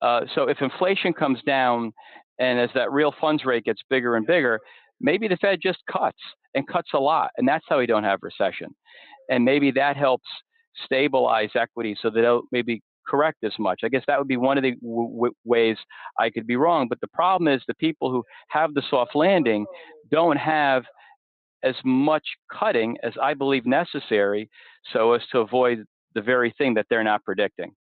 [0.00, 1.92] Uh, so if inflation comes down
[2.38, 4.60] and as that real funds rate gets bigger and bigger,
[5.00, 6.18] maybe the Fed just cuts
[6.54, 8.68] and cuts a lot, and that's how we don't have recession.
[9.28, 10.28] And maybe that helps
[10.84, 13.80] stabilize equity so they don't maybe correct as much.
[13.84, 15.76] I guess that would be one of the w- w- ways
[16.18, 16.88] I could be wrong.
[16.88, 19.66] But the problem is the people who have the soft landing
[20.10, 20.84] don't have
[21.62, 24.50] as much cutting as I believe necessary
[24.92, 27.74] so as to avoid the very thing that they're not predicting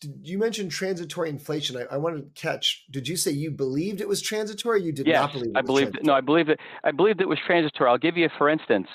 [0.00, 1.76] did you mentioned transitory inflation.
[1.76, 2.84] I, I wanted to catch.
[2.90, 4.82] Did you say you believed it was transitory?
[4.82, 5.50] you did yes, not believe.
[5.50, 5.98] It I believed.
[6.02, 6.58] No, I believe it.
[6.82, 7.90] I believed it was transitory.
[7.90, 8.88] I'll give you, for instance,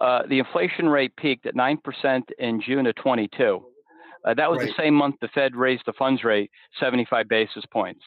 [0.00, 3.60] uh, the inflation rate peaked at nine percent in June of 22.
[4.24, 4.68] Uh, that was right.
[4.68, 8.02] the same month the Fed raised the funds rate 75 basis points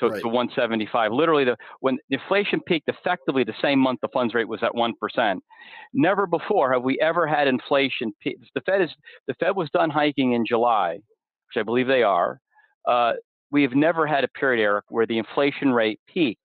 [0.00, 0.20] to, right.
[0.22, 1.12] to 175.
[1.12, 4.94] Literally, the when inflation peaked effectively the same month the funds rate was at one
[5.00, 5.42] percent.
[5.94, 8.12] Never before have we ever had inflation.
[8.20, 8.36] Peak.
[8.54, 8.90] The Fed is
[9.26, 10.98] the Fed was done hiking in July
[11.48, 12.40] which I believe they are,
[12.88, 13.12] uh,
[13.50, 16.40] we have never had a period, Eric, where the inflation rate peaked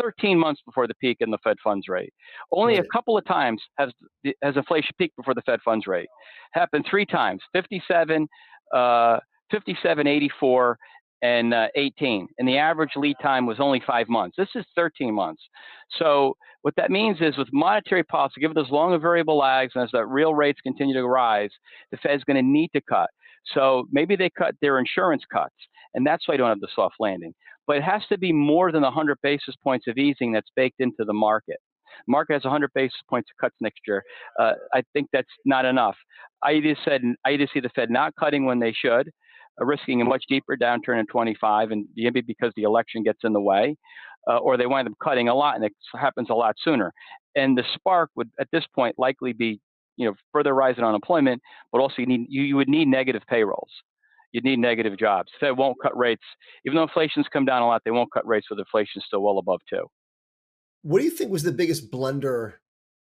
[0.00, 2.12] 13 months before the peak in the Fed funds rate.
[2.52, 2.84] Only right.
[2.84, 3.90] a couple of times has
[4.42, 6.08] has inflation peaked before the Fed funds rate.
[6.52, 8.26] Happened three times: 57,
[8.74, 9.18] uh,
[9.50, 10.78] 57, 84,
[11.24, 12.28] and uh, 18.
[12.38, 14.36] And the average lead time was only five months.
[14.36, 15.42] This is 13 months.
[15.98, 19.82] So what that means is with monetary policy, given those long and variable lags, and
[19.82, 21.50] as the real rates continue to rise,
[21.90, 23.08] the Fed's going to need to cut.
[23.54, 25.54] So maybe they cut their insurance cuts,
[25.94, 27.34] and that's why I don't have the soft landing.
[27.66, 31.04] But it has to be more than 100 basis points of easing that's baked into
[31.06, 31.56] the market.
[32.06, 34.02] Market has 100 basis points of cuts next year.
[34.38, 35.96] Uh, I think that's not enough.
[36.42, 39.10] I just said I either see the Fed not cutting when they should,
[39.58, 43.40] risking a much deeper downturn in 25, and maybe because the election gets in the
[43.40, 43.76] way,
[44.28, 46.92] uh, or they wind up cutting a lot, and it happens a lot sooner.
[47.36, 49.60] And the spark would, at this point, likely be
[49.96, 51.40] you know further rise in unemployment,
[51.72, 53.70] but also you need you, you would need negative payrolls.
[54.32, 55.30] You'd need negative jobs.
[55.40, 56.24] The Fed won't cut rates,
[56.66, 57.82] even though inflation's come down a lot.
[57.84, 59.86] They won't cut rates with inflation still well above two.
[60.82, 62.60] What do you think was the biggest blunder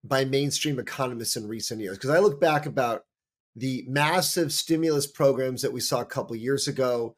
[0.03, 1.97] by mainstream economists in recent years?
[1.97, 3.03] Because I look back about
[3.57, 7.15] the massive stimulus programs that we saw a couple years ago.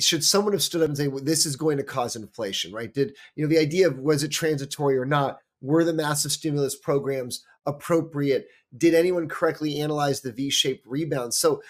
[0.00, 2.72] Should someone have stood up and say, well, "This is going to cause inflation"?
[2.72, 2.92] Right?
[2.92, 5.38] Did you know the idea of was it transitory or not?
[5.60, 8.48] Were the massive stimulus programs appropriate?
[8.76, 11.32] Did anyone correctly analyze the V shaped rebound?
[11.34, 11.62] So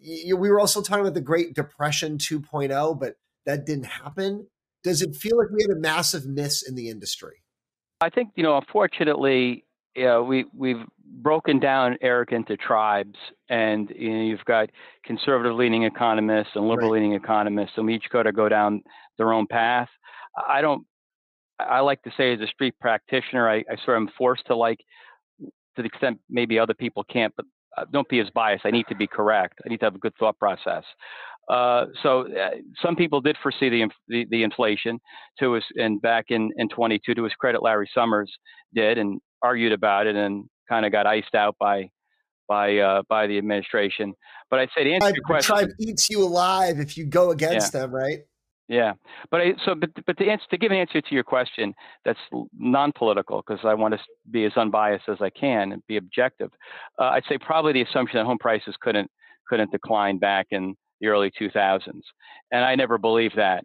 [0.00, 4.46] we were also talking about the Great Depression 2.0, but that didn't happen.
[4.84, 7.42] Does it feel like we had a massive miss in the industry?
[8.00, 13.16] I think, you know, unfortunately, you know, we, we've broken down Eric into tribes,
[13.48, 14.70] and you know, you've got
[15.04, 17.20] conservative leaning economists and liberal leaning right.
[17.22, 18.82] economists, and we each got to go down
[19.16, 19.88] their own path.
[20.48, 20.84] I don't,
[21.58, 24.56] I like to say as a street practitioner, I, I sort of am forced to
[24.56, 24.78] like
[25.40, 27.46] to the extent maybe other people can't, but
[27.76, 28.66] uh, don't be as biased.
[28.66, 29.60] I need to be correct.
[29.64, 30.84] I need to have a good thought process.
[31.48, 32.50] Uh, so uh,
[32.82, 35.00] some people did foresee the, the, the inflation
[35.38, 38.30] to us, and back in, in 22, to his credit, Larry Summers
[38.74, 41.90] did and argued about it and kind of got iced out by
[42.48, 44.14] by uh, by the administration.
[44.50, 47.30] But I'd say to answer your question, the tribe eats you alive if you go
[47.30, 47.80] against yeah.
[47.80, 48.20] them, right?
[48.68, 48.92] Yeah,
[49.30, 51.74] but I, so but but to answer to give an answer to your question
[52.04, 52.18] that's
[52.58, 56.50] non-political because I want to be as unbiased as I can and be objective.
[56.98, 59.10] Uh, I'd say probably the assumption that home prices couldn't
[59.48, 61.80] couldn't decline back in the early 2000s,
[62.52, 63.64] and I never believed that.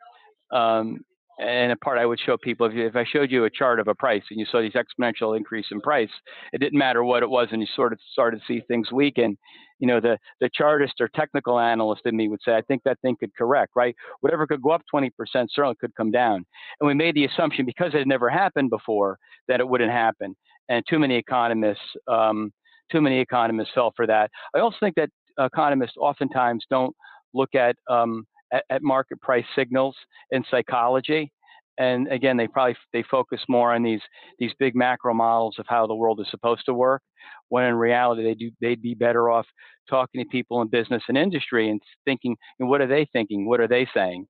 [0.52, 1.00] Um,
[1.44, 3.80] and a part I would show people if, you, if I showed you a chart
[3.80, 6.10] of a price and you saw these exponential increase in price,
[6.54, 9.38] it didn't matter what it was, and you sort of started to see things weaken.
[9.80, 13.00] You know, the the chartist or technical analyst in me would say, I think that
[13.02, 13.96] thing could correct, right?
[14.22, 16.46] Whatever could go up 20% certainly could come down.
[16.80, 20.36] And we made the assumption because it had never happened before that it wouldn't happen.
[20.70, 22.54] And too many economists, um,
[22.92, 24.32] too many economists fell for that.
[24.56, 26.96] I also think that economists oftentimes don't
[27.34, 29.96] look at um, at, at market price signals
[30.32, 31.32] in psychology
[31.78, 34.02] and again they probably they focus more on these
[34.40, 37.02] these big macro models of how the world is supposed to work
[37.50, 39.46] when in reality they do they'd be better off
[39.90, 43.60] talking to people in business and industry and thinking and what are they thinking what
[43.60, 44.28] are they saying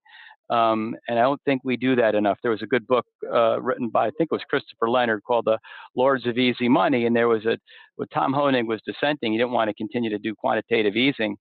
[0.50, 2.38] um, and I don't think we do that enough.
[2.42, 5.46] There was a good book uh, written by I think it was Christopher Leonard called
[5.46, 5.58] "The
[5.96, 7.58] Lords of Easy Money," and there was a
[7.96, 11.38] when Tom Hoenig was dissenting, he didn't want to continue to do quantitative easing.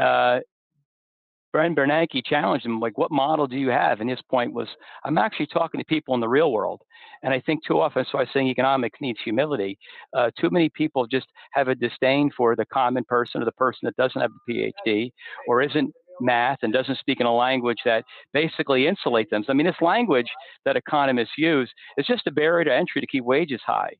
[0.00, 0.40] Uh,
[1.52, 4.00] Ben Bernanke challenged him, like, what model do you have?
[4.00, 4.68] And his point was,
[5.04, 6.82] I'm actually talking to people in the real world.
[7.22, 9.78] And I think too often, so I was saying economics needs humility.
[10.14, 13.80] Uh, too many people just have a disdain for the common person or the person
[13.84, 15.10] that doesn't have a PhD
[15.46, 19.42] or isn't math and doesn't speak in a language that basically insulates them.
[19.44, 20.28] So, I mean, this language
[20.64, 23.92] that economists use is just a barrier to entry to keep wages high.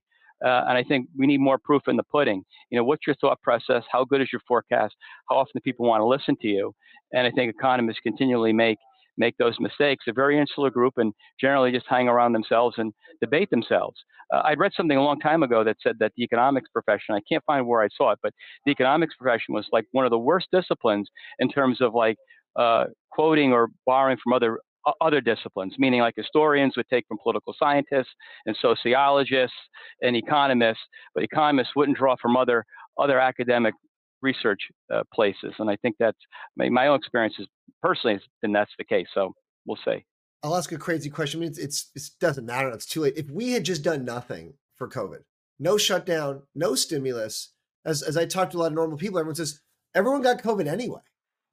[0.45, 2.45] Uh, and I think we need more proof in the pudding.
[2.71, 3.83] You know, what's your thought process?
[3.91, 4.95] How good is your forecast?
[5.29, 6.75] How often do people want to listen to you?
[7.13, 8.79] And I think economists continually make
[9.19, 10.05] make those mistakes.
[10.09, 13.97] A very insular group and generally just hang around themselves and debate themselves.
[14.33, 17.21] Uh, I'd read something a long time ago that said that the economics profession, I
[17.31, 18.33] can't find where I saw it, but
[18.65, 22.17] the economics profession was like one of the worst disciplines in terms of like
[22.57, 24.61] uh, quoting or borrowing from other
[25.01, 28.15] other disciplines, meaning like historians would take from political scientists
[28.47, 29.57] and sociologists
[30.03, 30.83] and economists,
[31.15, 32.65] but economists wouldn't draw from other
[32.99, 33.75] other academic
[34.23, 34.61] research
[34.93, 35.55] uh, places.
[35.59, 36.19] And I think that's
[36.57, 37.47] my, my own experience is
[37.83, 39.07] personally has been that's the case.
[39.15, 39.33] So
[39.67, 40.05] we'll see.
[40.43, 41.41] I'll ask a crazy question.
[41.41, 42.69] I mean, it's, it's it doesn't matter.
[42.71, 43.17] It's too late.
[43.17, 45.21] If we had just done nothing for COVID,
[45.59, 47.53] no shutdown, no stimulus,
[47.85, 49.61] as as I talked to a lot of normal people, everyone says
[49.95, 51.01] everyone got COVID anyway,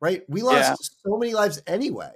[0.02, 0.24] right?
[0.28, 0.76] We lost yeah.
[1.06, 2.12] so many lives anyway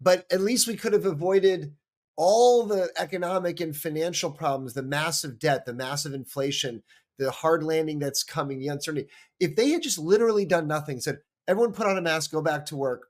[0.00, 1.74] but at least we could have avoided
[2.16, 6.82] all the economic and financial problems, the massive debt, the massive inflation,
[7.18, 9.08] the hard landing that's coming, the uncertainty.
[9.38, 12.66] If they had just literally done nothing, said, everyone put on a mask, go back
[12.66, 13.08] to work,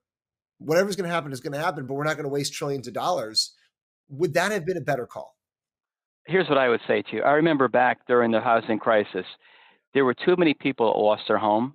[0.59, 2.87] whatever's going to happen is going to happen, but we're not going to waste trillions
[2.87, 3.53] of dollars,
[4.09, 5.37] would that have been a better call?
[6.27, 7.23] Here's what I would say to you.
[7.23, 9.27] I remember back during the housing crisis,
[9.95, 11.75] there were too many people that lost their home.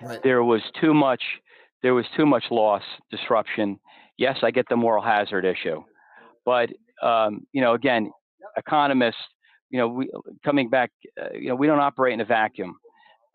[0.00, 0.20] Right.
[0.22, 1.22] There was too much
[1.82, 3.78] there was too much loss, disruption,
[4.18, 5.82] yes, I get the moral hazard issue,
[6.44, 6.70] but
[7.02, 8.10] um, you know, again,
[8.56, 9.16] economists,
[9.70, 10.10] you know, we,
[10.44, 12.76] coming back, uh, you know, we don't operate in a vacuum.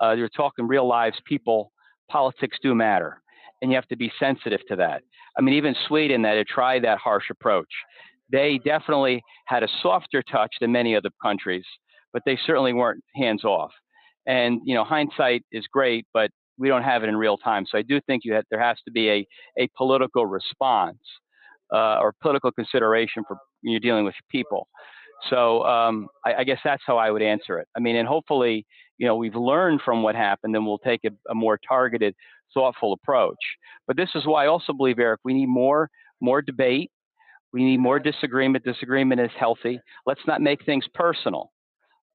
[0.02, 1.72] Uh, you're talking real lives, people.
[2.10, 3.22] Politics do matter,
[3.62, 5.02] and you have to be sensitive to that.
[5.38, 7.68] I mean, even Sweden that had tried that harsh approach,
[8.32, 11.66] they definitely had a softer touch than many other countries,
[12.14, 13.72] but they certainly weren't hands off.
[14.26, 17.66] And you know, hindsight is great, but we don't have it in real time.
[17.70, 19.28] So I do think you have, there has to be a,
[19.60, 20.98] a political response
[21.74, 24.68] uh, or political consideration for when you're dealing with people.
[25.30, 27.68] So um, I, I, guess that's how I would answer it.
[27.76, 28.66] I mean, and hopefully,
[28.98, 32.14] you know, we've learned from what happened, and we'll take a, a more targeted,
[32.54, 33.36] thoughtful approach.
[33.88, 35.90] But this is why I also believe, Eric, we need more
[36.22, 36.92] more debate.
[37.54, 38.64] We need more disagreement.
[38.64, 39.80] Disagreement is healthy.
[40.06, 41.52] Let's not make things personal.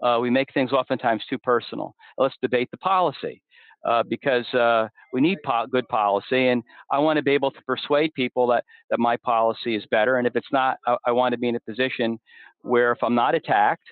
[0.03, 1.95] Uh, we make things oftentimes too personal.
[2.19, 3.43] Let's debate the policy
[3.85, 7.63] uh, because uh, we need po- good policy, and I want to be able to
[7.63, 10.17] persuade people that that my policy is better.
[10.17, 12.19] And if it's not, I, I want to be in a position
[12.63, 13.89] where if I'm not attacked,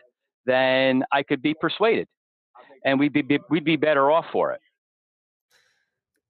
[0.46, 2.08] then I could be persuaded,
[2.84, 4.60] and we'd be, we'd be better off for it.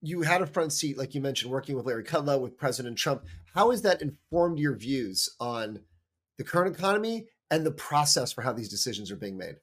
[0.03, 3.25] You had a front seat, like you mentioned, working with Larry Kudlow, with President Trump.
[3.55, 5.81] How has that informed your views on
[6.39, 9.57] the current economy and the process for how these decisions are being made?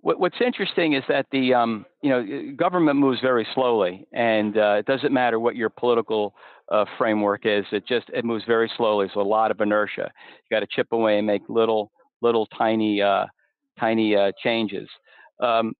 [0.00, 4.76] What, what's interesting is that the um, you know government moves very slowly, and uh,
[4.78, 6.34] it doesn't matter what your political
[6.70, 7.64] uh, framework is.
[7.72, 10.10] It just it moves very slowly, so a lot of inertia.
[10.50, 11.90] You got to chip away and make little
[12.22, 13.26] little tiny uh,
[13.78, 14.88] tiny uh, changes.
[15.40, 15.72] Um,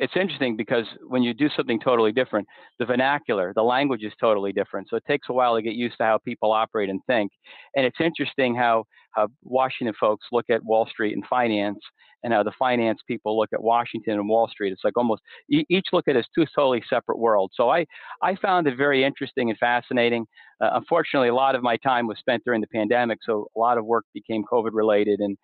[0.00, 4.50] it's interesting because when you do something totally different, the vernacular, the language is totally
[4.50, 4.88] different.
[4.88, 7.30] So it takes a while to get used to how people operate and think.
[7.76, 11.78] And it's interesting how, how Washington folks look at Wall Street and finance
[12.24, 14.72] and how the finance people look at Washington and Wall Street.
[14.72, 15.20] It's like almost
[15.50, 17.52] each look at it as two totally separate worlds.
[17.56, 17.84] So I,
[18.22, 20.26] I found it very interesting and fascinating.
[20.62, 23.76] Uh, unfortunately, a lot of my time was spent during the pandemic, so a lot
[23.76, 25.36] of work became COVID related and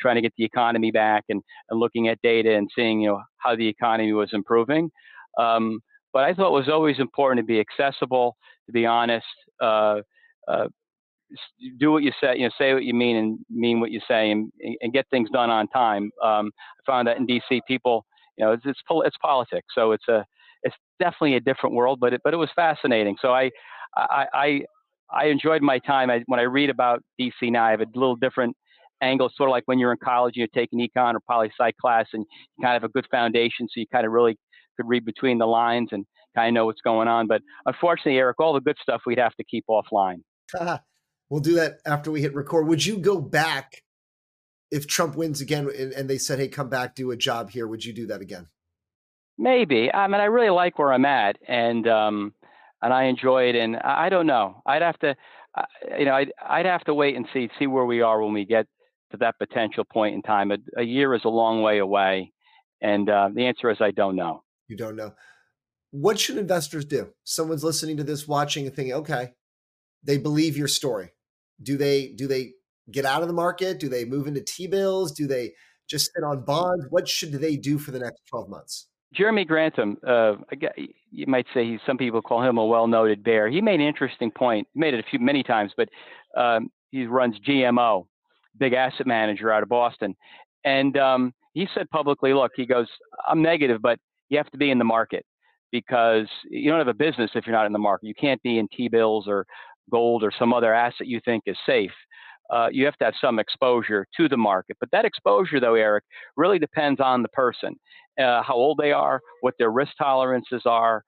[0.00, 3.22] trying to get the economy back and, and looking at data and seeing you know
[3.38, 4.90] how the economy was improving.
[5.38, 5.80] Um,
[6.12, 8.36] but I thought it was always important to be accessible,
[8.66, 9.24] to be honest,
[9.60, 10.00] uh,
[10.46, 10.68] uh,
[11.78, 14.30] do what you say, you know, say what you mean and mean what you say,
[14.30, 16.10] and, and get things done on time.
[16.22, 18.04] Um, I found that in DC, people,
[18.36, 20.24] you know, it's it's, it's politics, so it's a
[20.62, 23.16] it's definitely a different world, but it but it was fascinating.
[23.20, 23.50] So I
[23.96, 24.62] I I,
[25.10, 26.10] I enjoyed my time.
[26.10, 28.56] I, when I read about DC now, I have a little different
[29.02, 31.72] angle, sort of like when you're in college and you're taking econ or poli sci
[31.80, 32.24] class, and
[32.56, 34.38] you kind of have a good foundation, so you kind of really
[34.76, 37.26] could read between the lines and kind of know what's going on.
[37.26, 40.22] But unfortunately, Eric, all the good stuff we'd have to keep offline.
[41.28, 42.68] we'll do that after we hit record.
[42.68, 43.82] Would you go back
[44.70, 47.66] if Trump wins again and, and they said, "Hey, come back, do a job here"?
[47.66, 48.48] Would you do that again?
[49.38, 49.92] Maybe.
[49.92, 52.34] I mean, I really like where I'm at, and um,
[52.80, 53.56] and I enjoy it.
[53.56, 54.62] And I, I don't know.
[54.66, 55.14] I'd have to,
[55.56, 55.62] uh,
[55.98, 58.44] you know, I'd I'd have to wait and see see where we are when we
[58.44, 58.66] get
[59.12, 60.50] to that potential point in time.
[60.50, 62.32] A, a year is a long way away,
[62.80, 64.42] and uh, the answer is I don't know.
[64.68, 65.12] You don't know.
[65.90, 67.12] What should investors do?
[67.24, 69.32] Someone's listening to this, watching, and thinking, okay,
[70.02, 71.10] they believe your story.
[71.62, 72.52] Do they do they
[72.90, 73.78] get out of the market?
[73.78, 75.12] Do they move into T bills?
[75.12, 75.52] Do they
[75.88, 76.86] just sit on bonds?
[76.90, 78.88] What should they do for the next twelve months?
[79.14, 80.36] Jeremy Grantham, uh,
[81.10, 83.50] you might say he's, some people call him a well-noted bear.
[83.50, 84.66] He made an interesting point.
[84.72, 85.90] He made it a few many times, but
[86.34, 88.06] um, he runs GMO,
[88.58, 90.14] big asset manager out of Boston.
[90.64, 92.86] And um, he said publicly, look, he goes,
[93.26, 93.98] I'm negative, but
[94.28, 95.24] you have to be in the market
[95.70, 98.06] because you don't have a business if you're not in the market.
[98.06, 99.46] You can't be in T bills or
[99.90, 101.90] gold or some other asset you think is safe.
[102.50, 104.76] Uh, you have to have some exposure to the market.
[104.78, 106.04] But that exposure, though, Eric,
[106.36, 107.74] really depends on the person,
[108.20, 111.02] uh, how old they are, what their risk tolerances are.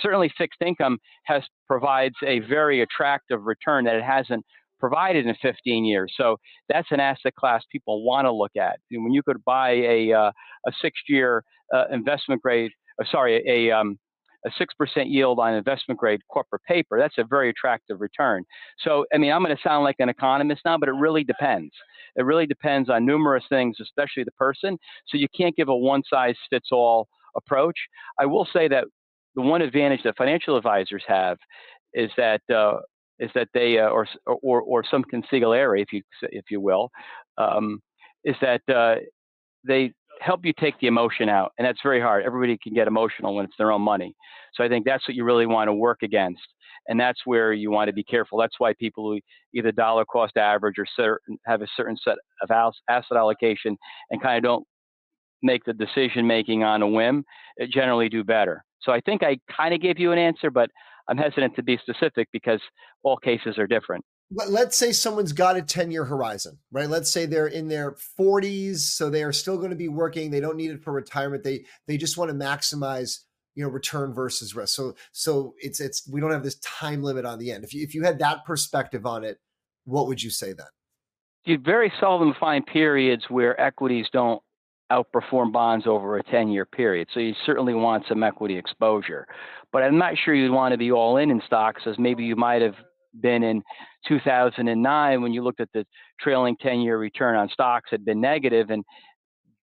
[0.00, 4.44] Certainly, fixed income has provides a very attractive return that it hasn't
[4.82, 6.12] provided in 15 years.
[6.16, 6.36] So
[6.68, 8.80] that's an asset class people want to look at.
[8.90, 10.32] And When you could buy a uh,
[10.66, 13.96] a six-year uh, investment grade, uh, sorry, a um,
[14.44, 18.42] a 6% yield on investment grade corporate paper, that's a very attractive return.
[18.80, 21.70] So, I mean, I'm going to sound like an economist now, but it really depends.
[22.16, 24.78] It really depends on numerous things, especially the person.
[25.06, 27.06] So, you can't give a one size fits all
[27.36, 27.78] approach.
[28.18, 28.86] I will say that
[29.36, 31.38] the one advantage that financial advisors have
[31.94, 32.78] is that uh,
[33.22, 36.90] is that they uh, or, or or some consigliere, if you if you will,
[37.38, 37.80] um,
[38.24, 38.96] is that uh,
[39.66, 42.24] they help you take the emotion out, and that's very hard.
[42.24, 44.14] Everybody can get emotional when it's their own money,
[44.54, 46.42] so I think that's what you really want to work against,
[46.88, 48.38] and that's where you want to be careful.
[48.38, 49.20] That's why people who
[49.54, 52.50] either dollar cost average or certain, have a certain set of
[52.88, 53.78] asset allocation
[54.10, 54.66] and kind of don't
[55.42, 57.24] make the decision making on a whim,
[57.70, 58.64] generally do better.
[58.84, 60.70] So I think I kind of gave you an answer, but
[61.08, 62.60] I'm hesitant to be specific because
[63.02, 64.04] all cases are different.
[64.48, 66.88] Let's say someone's got a 10 year horizon, right?
[66.88, 70.30] Let's say they're in their 40s, so they are still going to be working.
[70.30, 71.44] They don't need it for retirement.
[71.44, 73.18] They they just want to maximize,
[73.54, 74.74] you know, return versus risk.
[74.74, 77.62] So so it's it's we don't have this time limit on the end.
[77.62, 79.38] If you if you had that perspective on it,
[79.84, 80.66] what would you say then?
[81.44, 84.40] You very seldom find periods where equities don't
[84.92, 87.08] outperform bonds over a 10 year period.
[87.14, 89.26] So you certainly want some equity exposure.
[89.72, 92.36] But I'm not sure you'd want to be all in in stocks as maybe you
[92.36, 92.74] might have
[93.20, 93.62] been in
[94.08, 95.84] 2009 when you looked at the
[96.20, 98.84] trailing 10 year return on stocks had been negative and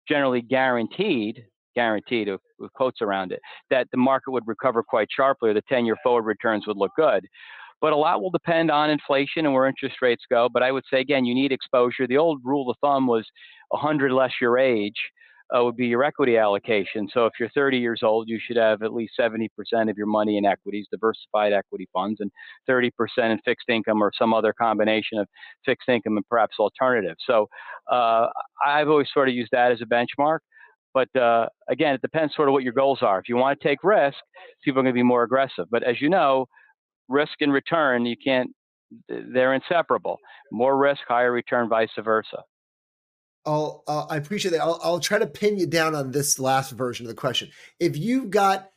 [0.09, 1.45] generally guaranteed
[1.75, 5.85] guaranteed with quotes around it that the market would recover quite sharply or the 10
[5.85, 7.27] year forward returns would look good
[7.85, 10.49] but a lot will depend on inflation and where interest rates go.
[10.51, 12.07] But I would say again, you need exposure.
[12.07, 13.26] The old rule of thumb was
[13.68, 14.97] 100 less your age
[15.55, 17.07] uh, would be your equity allocation.
[17.12, 19.51] So if you're 30 years old, you should have at least 70%
[19.91, 22.30] of your money in equities, diversified equity funds, and
[22.70, 25.28] 30% in fixed income or some other combination of
[25.66, 27.16] fixed income and perhaps alternative.
[27.26, 27.49] So
[27.93, 28.28] uh,
[28.64, 30.39] I've always sort of used that as a benchmark.
[30.95, 33.18] But uh, again, it depends sort of what your goals are.
[33.18, 34.16] If you want to take risk,
[34.64, 35.66] people are going to be more aggressive.
[35.70, 36.47] But as you know,
[37.09, 38.51] risk and return, you can't,
[39.09, 40.19] they're inseparable.
[40.53, 42.43] More risk, higher return, vice versa.
[43.47, 44.63] I'll, uh, I appreciate that.
[44.63, 47.51] I'll, I'll try to pin you down on this last version of the question.
[47.79, 48.71] If you've got,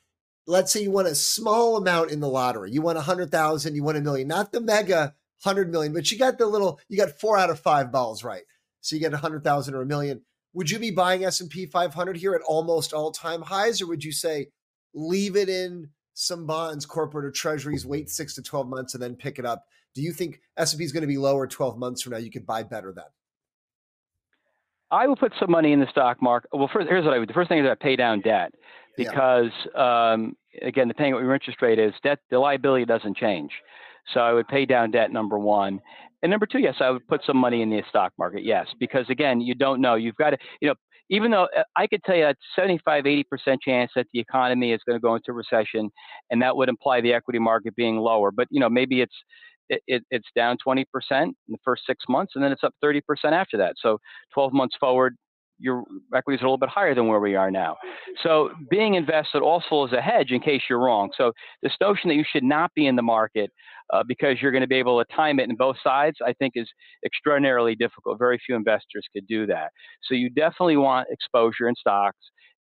[0.45, 3.75] let's say you want a small amount in the lottery, you want a hundred thousand,
[3.75, 5.13] you want a million, not the mega
[5.43, 8.43] hundred million, but you got the little, you got four out of five balls right.
[8.82, 10.21] So you get a hundred thousand or a million.
[10.53, 14.47] would you be buying S&P 500 here at almost all-time highs or would you say
[14.93, 19.15] leave it in some bonds, corporate or treasuries, wait 6 to 12 months and then
[19.15, 19.65] pick it up?
[19.93, 22.18] Do you think S&P is going to be lower 12 months from now?
[22.18, 23.05] You could buy better then.
[24.89, 26.49] I will put some money in the stock market.
[26.53, 27.30] Well, first, here's what I would.
[27.30, 28.53] The first thing is I pay down debt
[28.95, 30.13] because, yeah.
[30.13, 33.51] um, again, depending on what your interest rate is, debt the liability doesn't change.
[34.13, 35.11] So I would pay down debt.
[35.11, 35.82] Number one,
[36.24, 38.43] and number two, yes, I would put some money in the stock market.
[38.43, 39.95] Yes, because again, you don't know.
[39.95, 40.76] You've got to, you know,
[41.09, 44.81] even though uh, I could tell you a 75, 80% chance that the economy is
[44.85, 45.89] going to go into recession,
[46.29, 48.31] and that would imply the equity market being lower.
[48.31, 49.15] But, you know, maybe it's,
[49.69, 53.01] it, it, it's down 20% in the first six months, and then it's up 30%
[53.25, 53.75] after that.
[53.77, 53.99] So
[54.33, 55.15] 12 months forward,
[55.59, 55.83] your
[56.15, 57.77] equities are a little bit higher than where we are now.
[58.23, 61.09] So being invested also is a hedge in case you're wrong.
[61.17, 61.31] So
[61.61, 63.51] this notion that you should not be in the market
[63.93, 66.53] uh, because you're going to be able to time it in both sides, I think
[66.55, 66.69] is
[67.05, 68.19] extraordinarily difficult.
[68.19, 69.71] Very few investors could do that.
[70.03, 72.19] So you definitely want exposure in stocks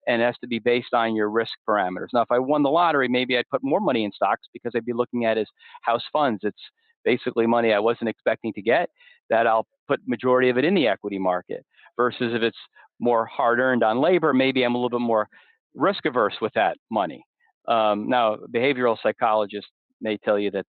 [0.08, 2.08] and it has to be based on your risk parameters.
[2.14, 4.86] Now, if I won the lottery, maybe I'd put more money in stocks because I'd
[4.86, 5.48] be looking at as
[5.82, 6.42] house funds.
[6.44, 6.62] It's
[7.04, 8.90] basically money I wasn't expecting to get
[9.30, 11.66] that I'll put majority of it in the equity market
[11.98, 12.58] versus if it's
[13.00, 15.28] more hard earned on labor, maybe I'm a little bit more
[15.74, 17.24] risk averse with that money.
[17.68, 19.70] Um, now, behavioral psychologists
[20.02, 20.66] may tell you that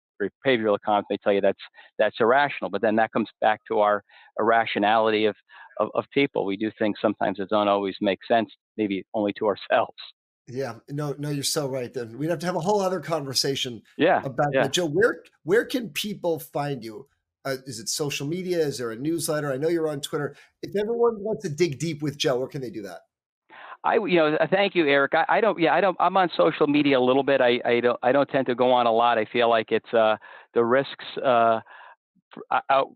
[0.46, 1.60] behavioral economists may tell you that's
[1.98, 4.02] that's irrational, but then that comes back to our
[4.40, 5.36] irrationality of,
[5.78, 6.44] of, of people.
[6.46, 9.96] We do things sometimes that don't always make sense, maybe only to ourselves.
[10.48, 11.92] Yeah, no, no, you're so right.
[11.92, 13.82] Then we'd have to have a whole other conversation.
[13.98, 14.62] Yeah, about yeah.
[14.62, 14.72] that.
[14.72, 17.08] Joe, where where can people find you?
[17.46, 18.58] Uh, is it social media?
[18.58, 19.52] Is there a newsletter?
[19.52, 20.34] I know you're on Twitter.
[20.62, 23.02] If everyone wants to dig deep with Joe, where can they do that?
[23.84, 25.12] I, you know, thank you, Eric.
[25.14, 25.96] I, I, don't, yeah, I don't.
[26.00, 27.40] I'm on social media a little bit.
[27.40, 29.16] I, I don't, I don't tend to go on a lot.
[29.16, 30.16] I feel like it's uh,
[30.54, 31.60] the risks uh,
[32.68, 32.88] out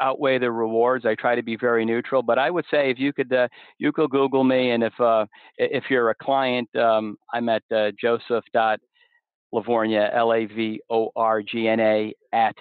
[0.00, 1.06] outweigh the rewards.
[1.06, 3.48] I try to be very neutral, but I would say if you could, uh,
[3.78, 5.24] you could Google me, and if uh,
[5.56, 8.80] if you're a client, um, I'm at uh, Joseph dot
[9.54, 10.10] Lavorgna,
[12.32, 12.54] at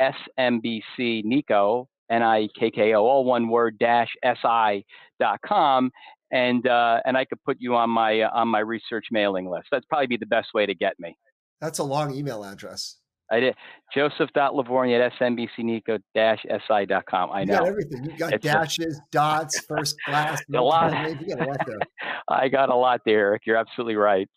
[0.00, 4.84] SMBC Nikko, N I K K O, all one word, dash SI
[5.18, 5.90] dot com.
[6.32, 9.66] And, uh, and I could put you on my, uh, on my research mailing list.
[9.72, 11.16] That's probably be the best way to get me.
[11.60, 12.98] That's a long email address.
[13.30, 13.54] I did.
[13.94, 17.30] Joseph.Lavorgna at smbcnikko-si.com.
[17.32, 17.52] I know.
[17.52, 18.04] You got everything.
[18.04, 20.42] You got it's dashes, a, dots, first class.
[20.52, 20.90] a lot.
[21.20, 21.78] You got a lot there.
[22.28, 23.42] I got a lot there, Eric.
[23.46, 24.28] You're absolutely right.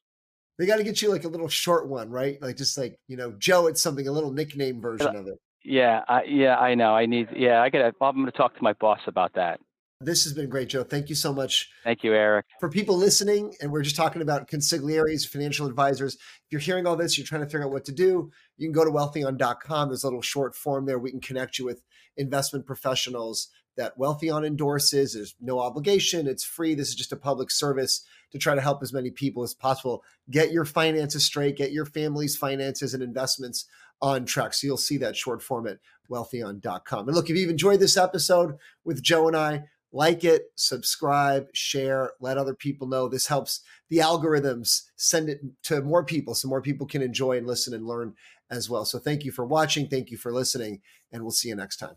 [0.60, 2.40] They got to get you like a little short one, right?
[2.40, 5.40] Like just like, you know, Joe, it's something, a little nickname version of it.
[5.64, 6.94] Yeah, I, yeah, I know.
[6.96, 7.30] I need.
[7.36, 7.94] Yeah, I got.
[8.02, 9.60] I'm going to talk to my boss about that.
[10.02, 10.84] This has been great, Joe.
[10.84, 11.70] Thank you so much.
[11.86, 12.46] Thank you, Eric.
[12.60, 16.16] For people listening, and we're just talking about consiglieres, financial advisors.
[16.16, 18.74] If you're hearing all this, you're trying to figure out what to do, you can
[18.74, 19.88] go to wealthion.com.
[19.88, 21.00] There's a little short form there.
[21.00, 21.84] We can connect you with
[22.18, 23.48] investment professionals
[23.78, 25.14] that Wealthion endorses.
[25.14, 26.76] There's no obligation, it's free.
[26.76, 30.04] This is just a public service to try to help as many people as possible
[30.30, 33.66] get your finances straight, get your family's finances and investments
[34.04, 34.54] on track.
[34.54, 35.80] So you'll see that short form at
[36.12, 37.08] wealthion.com.
[37.08, 42.12] And look, if you've enjoyed this episode with Joe and I, like it, subscribe, share,
[42.20, 43.08] let other people know.
[43.08, 47.48] This helps the algorithms send it to more people so more people can enjoy and
[47.48, 48.14] listen and learn
[48.50, 48.86] as well.
[48.86, 49.88] So thank you for watching.
[49.88, 50.82] Thank you for listening,
[51.12, 51.96] and we'll see you next time.